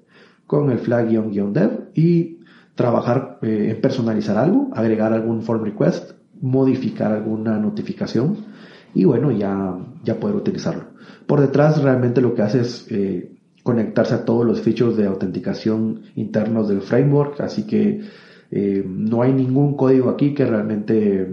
con 0.46 0.70
el 0.70 0.78
flag-dev 0.78 1.90
y 1.92 2.38
trabajar 2.74 3.38
eh, 3.42 3.72
en 3.74 3.82
personalizar 3.82 4.38
algo, 4.38 4.70
agregar 4.72 5.12
algún 5.12 5.42
form 5.42 5.62
request, 5.62 6.12
modificar 6.40 7.12
alguna 7.12 7.58
notificación 7.58 8.46
y 8.94 9.04
bueno, 9.04 9.30
ya, 9.30 9.76
ya 10.04 10.18
poder 10.18 10.36
utilizarlo. 10.36 10.84
Por 11.26 11.40
detrás 11.40 11.82
realmente 11.82 12.20
lo 12.20 12.34
que 12.34 12.42
hace 12.42 12.60
es 12.60 12.86
eh, 12.90 13.36
conectarse 13.62 14.14
a 14.14 14.24
todos 14.24 14.46
los 14.46 14.60
features 14.60 14.96
de 14.96 15.06
autenticación 15.06 16.02
internos 16.14 16.68
del 16.68 16.82
framework, 16.82 17.40
así 17.40 17.66
que 17.66 18.00
eh, 18.50 18.84
no 18.86 19.22
hay 19.22 19.32
ningún 19.32 19.76
código 19.76 20.08
aquí 20.08 20.34
que 20.34 20.44
realmente 20.44 21.28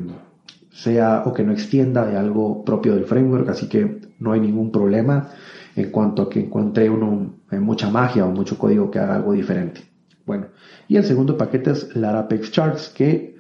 sea 0.72 1.24
o 1.26 1.34
que 1.34 1.44
no 1.44 1.52
extienda 1.52 2.06
de 2.06 2.18
algo 2.18 2.66
propio 2.66 2.96
del 2.96 3.06
framework, 3.06 3.50
así 3.50 3.70
que 3.70 4.02
no 4.20 4.32
hay 4.32 4.40
ningún 4.40 4.72
problema 4.72 5.30
en 5.76 5.92
cuanto 5.92 6.24
a 6.24 6.30
que 6.30 6.40
encuentre 6.40 6.90
uno 6.90 7.36
eh, 7.52 7.60
mucha 7.60 7.90
magia 7.90 8.26
o 8.26 8.32
mucho 8.32 8.58
código 8.58 8.90
que 8.90 9.00
haga 9.00 9.16
algo 9.16 9.34
diferente. 9.34 9.82
Bueno, 10.26 10.48
y 10.88 10.96
el 10.96 11.04
segundo 11.04 11.38
paquete 11.38 11.72
es 11.72 11.96
Larapex 11.96 12.52
Charts, 12.52 12.90
que 12.90 13.33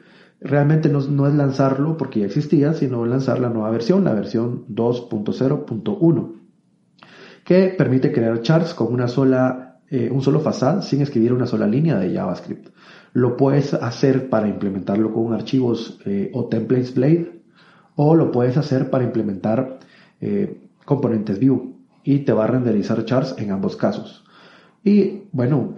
realmente 0.43 0.89
no, 0.89 0.99
es 0.99 1.33
lanzarlo 1.33 1.97
porque 1.97 2.19
ya 2.21 2.25
existía, 2.25 2.73
sino 2.73 3.05
lanzar 3.05 3.39
la 3.39 3.49
nueva 3.49 3.71
versión, 3.71 4.03
la 4.03 4.13
versión 4.13 4.65
2.0.1 4.67 6.33
que 7.43 7.73
permite 7.77 8.11
crear 8.11 8.41
charts 8.41 8.73
con 8.73 8.93
una 8.93 9.07
sola, 9.07 9.81
eh, 9.89 10.09
un 10.09 10.21
solo 10.21 10.39
fasad 10.39 10.81
sin 10.81 11.01
escribir 11.01 11.33
una 11.33 11.45
sola 11.45 11.67
línea 11.67 11.97
de 11.97 12.13
JavaScript. 12.13 12.69
Lo 13.13 13.35
puedes 13.35 13.73
hacer 13.73 14.29
para 14.29 14.47
implementarlo 14.47 15.13
con 15.13 15.33
archivos 15.33 15.99
eh, 16.05 16.31
o 16.33 16.45
templates 16.45 16.95
Blade 16.95 17.41
o 17.95 18.15
lo 18.15 18.31
puedes 18.31 18.57
hacer 18.57 18.89
para 18.89 19.03
implementar 19.03 19.79
eh, 20.21 20.61
componentes 20.85 21.39
Vue 21.39 21.73
y 22.03 22.19
te 22.19 22.33
va 22.33 22.45
a 22.45 22.47
renderizar 22.47 23.03
charts 23.05 23.35
en 23.37 23.51
ambos 23.51 23.75
casos. 23.75 24.23
Y 24.83 25.23
bueno, 25.31 25.73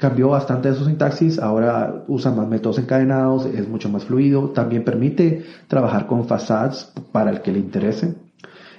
cambió 0.00 0.30
bastante 0.30 0.70
de 0.70 0.74
su 0.74 0.86
sintaxis, 0.86 1.38
ahora 1.38 2.04
usa 2.08 2.30
más 2.30 2.48
métodos 2.48 2.78
encadenados, 2.78 3.44
es 3.44 3.68
mucho 3.68 3.90
más 3.90 4.04
fluido, 4.04 4.48
también 4.48 4.82
permite 4.82 5.44
trabajar 5.68 6.06
con 6.06 6.26
facadas 6.26 6.92
para 7.12 7.30
el 7.30 7.42
que 7.42 7.52
le 7.52 7.58
interese. 7.58 8.14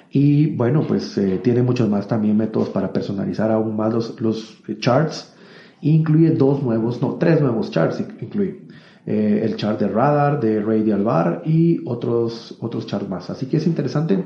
Y 0.10 0.48
bueno, 0.56 0.84
pues 0.88 1.18
eh, 1.18 1.40
tiene 1.44 1.62
muchos 1.62 1.88
más 1.88 2.08
también 2.08 2.36
métodos 2.36 2.70
para 2.70 2.92
personalizar 2.92 3.52
aún 3.52 3.78
más 3.78 3.94
los, 3.94 4.20
los 4.20 4.62
charts 4.80 5.34
incluye 5.82 6.32
dos 6.32 6.62
nuevos, 6.62 7.02
no, 7.02 7.16
tres 7.16 7.40
nuevos 7.40 7.72
charts 7.72 8.04
incluye. 8.20 8.62
Eh, 9.06 9.42
el 9.44 9.56
chart 9.56 9.80
de 9.80 9.88
radar, 9.88 10.40
de 10.40 10.62
radial 10.62 11.04
bar 11.04 11.42
y 11.46 11.82
otros, 11.86 12.56
otros 12.60 12.86
charts 12.86 13.10
más. 13.10 13.30
Así 13.30 13.48
que 13.48 13.58
es 13.58 13.66
interesante 13.66 14.26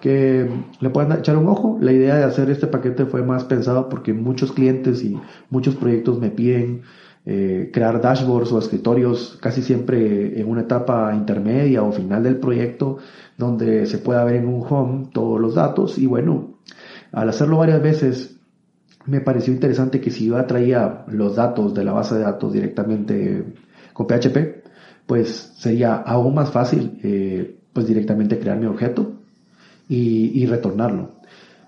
que 0.00 0.48
le 0.80 0.90
puedan 0.90 1.18
echar 1.18 1.36
un 1.36 1.48
ojo. 1.48 1.78
La 1.80 1.92
idea 1.92 2.16
de 2.16 2.24
hacer 2.24 2.50
este 2.50 2.66
paquete 2.66 3.06
fue 3.06 3.22
más 3.22 3.44
pensado 3.44 3.88
porque 3.88 4.12
muchos 4.12 4.52
clientes 4.52 5.02
y 5.02 5.18
muchos 5.50 5.76
proyectos 5.76 6.18
me 6.18 6.30
piden 6.30 6.82
eh, 7.24 7.70
crear 7.72 8.00
dashboards 8.00 8.52
o 8.52 8.58
escritorios 8.58 9.36
casi 9.40 9.60
siempre 9.60 10.40
en 10.40 10.48
una 10.48 10.60
etapa 10.60 11.12
intermedia 11.14 11.82
o 11.82 11.90
final 11.90 12.22
del 12.22 12.36
proyecto 12.36 12.98
donde 13.36 13.86
se 13.86 13.98
pueda 13.98 14.22
ver 14.24 14.36
en 14.36 14.46
un 14.46 14.64
home 14.68 15.08
todos 15.12 15.40
los 15.40 15.56
datos 15.56 15.98
y 15.98 16.06
bueno, 16.06 16.58
al 17.10 17.28
hacerlo 17.28 17.58
varias 17.58 17.82
veces 17.82 18.36
me 19.06 19.20
pareció 19.20 19.52
interesante 19.52 20.00
que 20.00 20.12
si 20.12 20.26
yo 20.26 20.44
traía 20.46 21.04
los 21.08 21.34
datos 21.34 21.74
de 21.74 21.84
la 21.84 21.92
base 21.92 22.14
de 22.14 22.22
datos 22.22 22.52
directamente 22.52 23.44
con 23.92 24.06
PHP, 24.06 24.64
pues 25.06 25.52
sería 25.56 25.96
aún 25.96 26.34
más 26.34 26.50
fácil 26.52 27.00
eh, 27.02 27.56
pues 27.72 27.88
directamente 27.88 28.38
crear 28.38 28.56
mi 28.56 28.66
objeto 28.66 29.15
y, 29.88 30.42
y 30.42 30.46
retornarlo. 30.46 31.16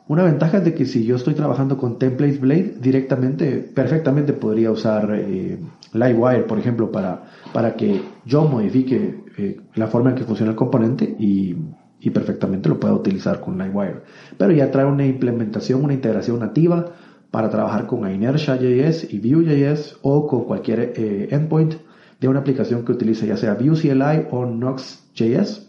Una 0.08 0.22
ventaja 0.22 0.58
es 0.58 0.64
de 0.64 0.74
que 0.74 0.86
si 0.86 1.04
yo 1.04 1.16
estoy 1.16 1.34
trabajando 1.34 1.76
con 1.76 1.98
Templates 1.98 2.40
Blade 2.40 2.76
directamente, 2.80 3.58
perfectamente 3.58 4.32
podría 4.32 4.70
usar 4.70 5.14
eh, 5.14 5.58
Livewire, 5.92 6.44
por 6.44 6.58
ejemplo, 6.58 6.90
para, 6.90 7.24
para 7.52 7.76
que 7.76 8.00
yo 8.24 8.44
modifique 8.48 9.24
eh, 9.36 9.60
la 9.74 9.86
forma 9.86 10.10
en 10.10 10.16
que 10.16 10.24
funciona 10.24 10.52
el 10.52 10.56
componente 10.56 11.04
y, 11.18 11.56
y, 12.00 12.08
perfectamente 12.08 12.70
lo 12.70 12.80
pueda 12.80 12.94
utilizar 12.94 13.40
con 13.40 13.58
Livewire. 13.58 14.00
Pero 14.38 14.52
ya 14.52 14.70
trae 14.70 14.86
una 14.86 15.04
implementación, 15.04 15.84
una 15.84 15.92
integración 15.92 16.38
nativa 16.38 16.86
para 17.30 17.50
trabajar 17.50 17.86
con 17.86 18.10
Inertia.js 18.10 19.12
y 19.12 19.18
Vue.js 19.18 19.98
o 20.00 20.26
con 20.26 20.44
cualquier 20.44 20.94
eh, 20.96 21.28
endpoint 21.32 21.74
de 22.18 22.28
una 22.28 22.40
aplicación 22.40 22.82
que 22.86 22.92
utilice 22.92 23.26
ya 23.26 23.36
sea 23.36 23.54
Vue 23.54 23.78
CLI 23.78 24.28
o 24.30 24.46
Nox.js. 24.46 25.67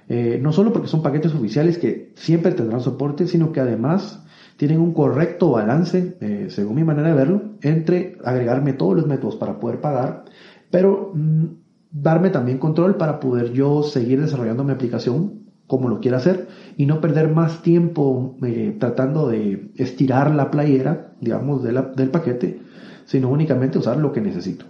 Eh, 0.09 0.39
no 0.41 0.51
solo 0.51 0.73
porque 0.73 0.87
son 0.87 1.03
paquetes 1.03 1.35
oficiales 1.35 1.77
que 1.77 2.11
siempre 2.15 2.51
tendrán 2.53 2.81
soporte, 2.81 3.27
sino 3.27 3.51
que 3.51 3.59
además 3.59 4.23
tienen 4.57 4.79
un 4.79 4.91
correcto 4.91 5.51
balance, 5.51 6.17
eh, 6.19 6.47
según 6.49 6.75
mi 6.75 6.83
manera 6.83 7.09
de 7.09 7.13
verlo, 7.13 7.41
entre 7.61 8.17
agregarme 8.25 8.73
todos 8.73 8.95
los 8.95 9.05
métodos 9.05 9.35
para 9.35 9.59
poder 9.59 9.81
pagar, 9.81 10.25
pero 10.71 11.11
mm, 11.13 11.45
darme 11.91 12.31
también 12.31 12.57
control 12.57 12.95
para 12.95 13.19
poder 13.19 13.53
yo 13.53 13.83
seguir 13.83 14.19
desarrollando 14.19 14.63
mi 14.63 14.71
aplicación 14.71 15.43
como 15.67 15.87
lo 15.87 15.99
quiera 15.99 16.17
hacer 16.17 16.47
y 16.75 16.87
no 16.87 16.99
perder 16.99 17.29
más 17.29 17.61
tiempo 17.61 18.35
eh, 18.41 18.75
tratando 18.79 19.27
de 19.27 19.71
estirar 19.75 20.33
la 20.33 20.49
playera, 20.49 21.13
digamos, 21.21 21.61
del 21.61 22.09
paquete, 22.09 22.59
sino 23.05 23.29
únicamente 23.29 23.77
usar 23.77 23.97
lo 23.97 24.11
que 24.11 24.21
necesito. 24.21 24.65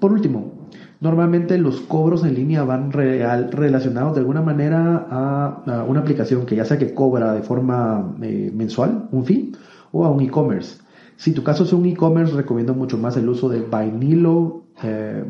por 0.00 0.10
último, 0.12 0.68
Normalmente 1.04 1.58
los 1.58 1.82
cobros 1.82 2.24
en 2.24 2.34
línea 2.34 2.64
van 2.64 2.90
real, 2.90 3.52
relacionados 3.52 4.14
de 4.14 4.20
alguna 4.20 4.40
manera 4.40 5.06
a, 5.10 5.84
una 5.86 6.00
aplicación 6.00 6.46
que 6.46 6.56
ya 6.56 6.64
sea 6.64 6.78
que 6.78 6.94
cobra 6.94 7.34
de 7.34 7.42
forma 7.42 8.16
eh, 8.22 8.50
mensual, 8.54 9.10
un 9.12 9.26
fee, 9.26 9.52
o 9.92 10.06
a 10.06 10.10
un 10.10 10.22
e-commerce. 10.22 10.78
Si 11.18 11.32
tu 11.32 11.42
caso 11.42 11.64
es 11.64 11.74
un 11.74 11.84
e-commerce, 11.84 12.32
recomiendo 12.32 12.72
mucho 12.72 12.96
más 12.96 13.18
el 13.18 13.28
uso 13.28 13.50
de 13.50 13.60
Vinilo.io. 13.60 14.62
Eh, 14.82 15.24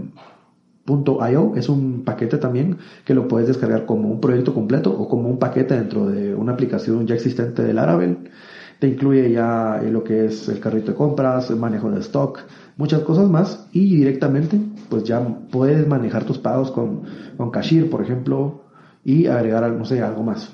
es 1.56 1.68
un 1.68 2.04
paquete 2.04 2.38
también 2.38 2.78
que 3.04 3.14
lo 3.14 3.26
puedes 3.26 3.48
descargar 3.48 3.84
como 3.84 4.08
un 4.12 4.20
proyecto 4.20 4.54
completo 4.54 4.96
o 4.96 5.08
como 5.08 5.28
un 5.28 5.40
paquete 5.40 5.74
dentro 5.74 6.06
de 6.06 6.36
una 6.36 6.52
aplicación 6.52 7.04
ya 7.04 7.16
existente 7.16 7.64
del 7.64 7.74
Laravel. 7.74 8.30
Te 8.78 8.86
incluye 8.86 9.32
ya 9.32 9.80
eh, 9.82 9.90
lo 9.90 10.04
que 10.04 10.26
es 10.26 10.48
el 10.48 10.60
carrito 10.60 10.92
de 10.92 10.96
compras, 10.96 11.50
el 11.50 11.56
manejo 11.56 11.90
de 11.90 11.98
stock, 11.98 12.38
muchas 12.76 13.00
cosas 13.00 13.28
más 13.28 13.66
y 13.72 13.96
directamente 13.96 14.60
pues 14.94 15.02
ya 15.02 15.20
puedes 15.50 15.88
manejar 15.88 16.22
tus 16.22 16.38
pagos 16.38 16.70
con, 16.70 17.02
con 17.36 17.50
Cashir, 17.50 17.90
por 17.90 18.00
ejemplo, 18.00 18.62
y 19.04 19.26
agregar, 19.26 19.64
algo 19.64 20.22
más. 20.22 20.52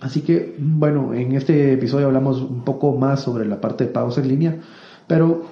Así 0.00 0.22
que, 0.22 0.56
bueno, 0.58 1.12
en 1.12 1.32
este 1.32 1.74
episodio 1.74 2.06
hablamos 2.06 2.40
un 2.40 2.64
poco 2.64 2.96
más 2.96 3.20
sobre 3.20 3.44
la 3.44 3.60
parte 3.60 3.84
de 3.84 3.90
pagos 3.90 4.16
en 4.16 4.28
línea, 4.28 4.60
pero 5.06 5.42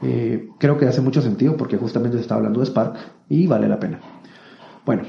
eh, 0.00 0.48
creo 0.58 0.78
que 0.78 0.86
hace 0.86 1.00
mucho 1.00 1.22
sentido 1.22 1.56
porque 1.56 1.76
justamente 1.76 2.18
se 2.18 2.22
está 2.22 2.36
hablando 2.36 2.60
de 2.60 2.66
Spark 2.66 2.94
y 3.28 3.48
vale 3.48 3.66
la 3.66 3.80
pena. 3.80 3.98
Bueno, 4.86 5.02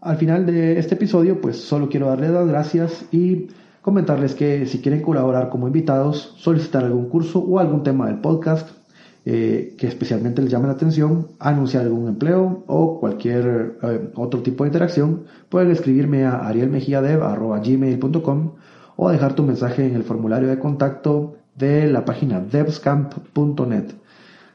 al 0.00 0.16
final 0.16 0.46
de 0.46 0.78
este 0.78 0.94
episodio, 0.94 1.42
pues 1.42 1.60
solo 1.60 1.90
quiero 1.90 2.06
darles 2.06 2.30
las 2.30 2.48
gracias 2.48 3.04
y 3.12 3.48
comentarles 3.82 4.34
que 4.34 4.64
si 4.64 4.80
quieren 4.80 5.02
colaborar 5.02 5.50
como 5.50 5.66
invitados, 5.66 6.32
solicitar 6.38 6.86
algún 6.86 7.10
curso 7.10 7.40
o 7.40 7.58
algún 7.58 7.82
tema 7.82 8.06
del 8.06 8.20
podcast, 8.20 8.77
eh, 9.30 9.74
que 9.76 9.86
especialmente 9.86 10.40
les 10.40 10.50
llame 10.50 10.68
la 10.68 10.72
atención, 10.72 11.28
anunciar 11.38 11.84
algún 11.84 12.08
empleo 12.08 12.64
o 12.66 12.98
cualquier 12.98 13.76
eh, 13.82 14.10
otro 14.14 14.40
tipo 14.40 14.64
de 14.64 14.68
interacción, 14.68 15.24
pueden 15.50 15.70
escribirme 15.70 16.24
a 16.24 16.48
arielmejiadev.gmail.com 16.48 18.52
o 18.96 19.10
dejar 19.10 19.34
tu 19.34 19.42
mensaje 19.42 19.84
en 19.84 19.96
el 19.96 20.04
formulario 20.04 20.48
de 20.48 20.58
contacto 20.58 21.36
de 21.54 21.92
la 21.92 22.06
página 22.06 22.40
devscamp.net. 22.40 23.96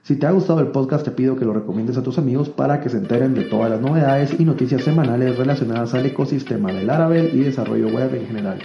Si 0.02 0.16
te 0.16 0.26
ha 0.26 0.32
gustado 0.32 0.60
el 0.60 0.70
podcast, 0.70 1.06
te 1.06 1.12
pido 1.12 1.36
que 1.36 1.46
lo 1.46 1.54
recomiendes 1.54 1.98
a 1.98 2.02
tus 2.02 2.18
amigos 2.18 2.50
para 2.50 2.82
que 2.82 2.90
se 2.90 2.98
enteren 2.98 3.36
de 3.36 3.44
todas 3.44 3.70
las 3.70 3.80
novedades 3.80 4.40
y 4.40 4.44
noticias 4.44 4.84
semanales 4.84 5.38
relacionadas 5.38 5.94
al 5.94 6.08
ecosistema 6.08 6.74
del 6.74 6.88
Laravel 6.88 7.30
y 7.36 7.44
desarrollo 7.44 7.90
web 7.90 8.16
en 8.16 8.26
general. 8.26 8.58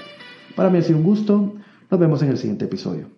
Para 0.56 0.70
mí 0.70 0.78
ha 0.78 0.82
sido 0.82 1.00
un 1.00 1.04
gusto. 1.04 1.52
Nos 1.90 2.00
vemos 2.00 2.22
en 2.22 2.30
el 2.30 2.38
siguiente 2.38 2.64
episodio. 2.64 3.17